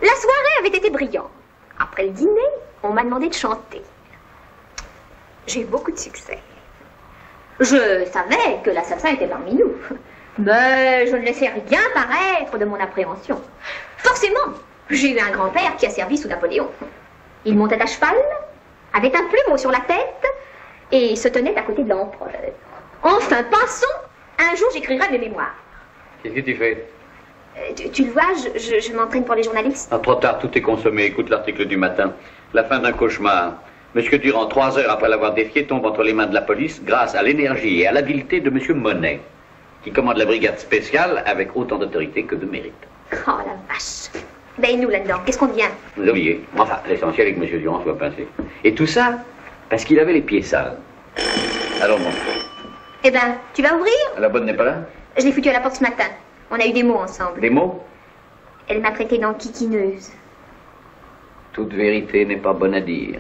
La 0.02 0.16
soirée 0.16 0.60
avait 0.60 0.78
été 0.78 0.90
brillante. 0.90 1.32
Après 1.80 2.06
le 2.06 2.12
dîner, 2.12 2.30
on 2.84 2.94
m'a 2.94 3.04
demandé 3.04 3.30
de 3.30 3.34
chanter. 3.34 3.82
J'ai 5.48 5.62
eu 5.62 5.66
beaucoup 5.66 5.92
de 5.92 5.98
succès. 5.98 6.40
Je 7.60 8.06
savais 8.12 8.60
que 8.64 8.72
l'assassin 8.72 9.10
était 9.10 9.28
parmi 9.28 9.54
nous, 9.54 9.74
mais 10.40 11.08
je 11.08 11.16
ne 11.16 11.22
laissais 11.22 11.50
rien 11.50 11.82
paraître 11.94 12.58
de 12.58 12.66
mon 12.66 12.80
appréhension. 12.80 13.40
Forcément, 13.98 14.54
j'ai 14.90 15.12
eu 15.16 15.20
un 15.20 15.32
grand-père 15.32 15.76
qui 15.78 15.86
a 15.86 15.90
servi 15.90 16.18
sous 16.18 16.28
Napoléon. 16.28 16.70
Il 17.46 17.58
montait 17.58 17.82
à 17.82 17.86
cheval, 17.86 18.16
avait 18.94 19.16
un 19.16 19.26
plumeau 19.26 19.58
sur 19.58 19.72
la 19.72 19.82
tête 19.82 20.26
et 20.92 21.16
se 21.16 21.28
tenait 21.28 21.56
à 21.56 21.62
côté 21.62 21.84
de 21.84 21.90
l'empereur. 21.90 22.32
Enfin, 23.04 23.44
passons, 23.44 23.86
un 24.40 24.56
jour 24.56 24.68
j'écrirai 24.74 25.10
mes 25.12 25.20
mémoires. 25.20 25.56
Qu'est-ce 26.24 26.36
que 26.36 26.40
tu 26.42 26.56
fais? 26.56 26.88
Euh, 27.58 27.90
tu, 27.94 28.06
le 28.06 28.12
vois, 28.12 28.34
je, 28.36 28.80
je 28.80 28.94
m'entraîne 28.96 29.26
pour 29.26 29.36
les 29.36 29.44
journalistes. 29.44 29.90
Ah, 29.92 30.00
trop 30.00 30.16
tard, 30.16 30.40
tout 30.40 30.50
est 30.58 30.62
consommé. 30.62 31.04
Écoute 31.06 31.30
l'article 31.30 31.66
du 31.66 31.78
matin. 31.78 32.14
La 32.54 32.64
fin 32.64 32.80
d'un 32.80 32.94
cauchemar. 32.94 33.54
Monsieur 33.96 34.18
Durand, 34.18 34.48
trois 34.48 34.80
heures 34.80 34.90
après 34.90 35.08
l'avoir 35.08 35.36
défié, 35.36 35.68
tombe 35.68 35.86
entre 35.86 36.02
les 36.02 36.14
mains 36.14 36.26
de 36.26 36.34
la 36.34 36.42
police 36.42 36.82
grâce 36.84 37.14
à 37.14 37.22
l'énergie 37.22 37.82
et 37.82 37.88
à 37.88 37.92
l'habileté 37.92 38.40
de 38.40 38.50
Monsieur 38.50 38.74
Monet, 38.74 39.22
qui 39.84 39.92
commande 39.92 40.18
la 40.18 40.26
brigade 40.26 40.58
spéciale 40.58 41.22
avec 41.28 41.56
autant 41.56 41.78
d'autorité 41.78 42.24
que 42.24 42.34
de 42.34 42.48
mérite. 42.48 42.74
Oh 43.28 43.38
la 43.46 43.54
vache 43.72 44.10
Ben 44.58 44.82
nous 44.82 44.90
là-dedans, 44.90 45.18
qu'est-ce 45.24 45.38
qu'on 45.38 45.46
devient? 45.46 45.70
Vous 45.96 46.10
oubliez. 46.10 46.44
Enfin, 46.58 46.80
l'essentiel 46.90 47.28
est 47.28 47.34
que 47.36 47.40
Monsieur 47.42 47.60
Durand 47.60 47.84
soit 47.84 47.96
pincé. 47.96 48.28
Et 48.64 48.74
tout 48.74 48.88
ça 48.88 49.20
parce 49.70 49.86
qu'il 49.86 50.00
avait 50.00 50.14
les 50.14 50.22
pieds 50.22 50.42
sales. 50.42 50.78
Alors 51.80 52.00
bon. 52.00 52.10
Eh 53.04 53.12
ben, 53.12 53.36
tu 53.54 53.62
vas 53.62 53.76
ouvrir? 53.76 53.94
La 54.18 54.30
bonne 54.30 54.46
n'est 54.46 54.56
pas 54.56 54.66
là? 54.66 54.78
Je 55.20 55.24
l'ai 55.24 55.32
foutu 55.32 55.50
à 55.50 55.54
la 55.54 55.60
porte 55.60 55.76
ce 55.76 55.84
matin. 55.84 56.06
On 56.50 56.56
a 56.60 56.66
eu 56.66 56.72
des 56.72 56.82
mots 56.82 56.98
ensemble. 56.98 57.40
Des 57.42 57.52
mots? 57.52 57.84
Elle 58.68 58.82
m'a 58.82 58.90
traité 58.90 59.20
d'enquiquineuse. 59.20 60.12
Toute 61.52 61.74
vérité 61.74 62.26
n'est 62.26 62.38
pas 62.38 62.54
bonne 62.54 62.74
à 62.74 62.82
dire. 62.82 63.20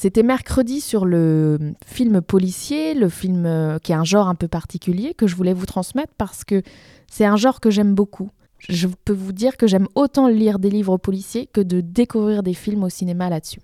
C'était 0.00 0.22
mercredi 0.22 0.80
sur 0.80 1.04
le 1.04 1.58
film 1.84 2.22
policier, 2.22 2.94
le 2.94 3.10
film 3.10 3.44
euh, 3.44 3.78
qui 3.78 3.92
est 3.92 3.94
un 3.94 4.02
genre 4.02 4.28
un 4.28 4.34
peu 4.34 4.48
particulier 4.48 5.12
que 5.12 5.26
je 5.26 5.36
voulais 5.36 5.52
vous 5.52 5.66
transmettre 5.66 6.14
parce 6.16 6.42
que 6.42 6.62
c'est 7.06 7.26
un 7.26 7.36
genre 7.36 7.60
que 7.60 7.68
j'aime 7.68 7.94
beaucoup. 7.94 8.30
Je 8.66 8.88
peux 9.04 9.12
vous 9.12 9.32
dire 9.32 9.58
que 9.58 9.66
j'aime 9.66 9.88
autant 9.94 10.26
lire 10.26 10.58
des 10.58 10.70
livres 10.70 10.96
policiers 10.96 11.50
que 11.52 11.60
de 11.60 11.82
découvrir 11.82 12.42
des 12.42 12.54
films 12.54 12.82
au 12.82 12.88
cinéma 12.88 13.28
là-dessus. 13.28 13.60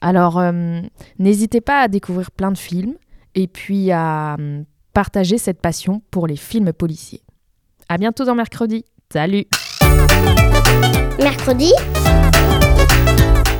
Alors, 0.00 0.38
euh, 0.38 0.80
n'hésitez 1.18 1.60
pas 1.60 1.82
à 1.82 1.88
découvrir 1.88 2.30
plein 2.30 2.50
de 2.50 2.56
films 2.56 2.94
et 3.34 3.46
puis 3.46 3.90
à 3.90 4.36
euh, 4.40 4.62
partager 4.94 5.36
cette 5.36 5.60
passion 5.60 6.00
pour 6.10 6.26
les 6.26 6.36
films 6.36 6.72
policiers. 6.72 7.20
À 7.90 7.98
bientôt 7.98 8.24
dans 8.24 8.34
mercredi. 8.34 8.86
Salut. 9.12 9.44
Mercredi. 11.18 11.74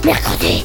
Mercredi. 0.07 0.65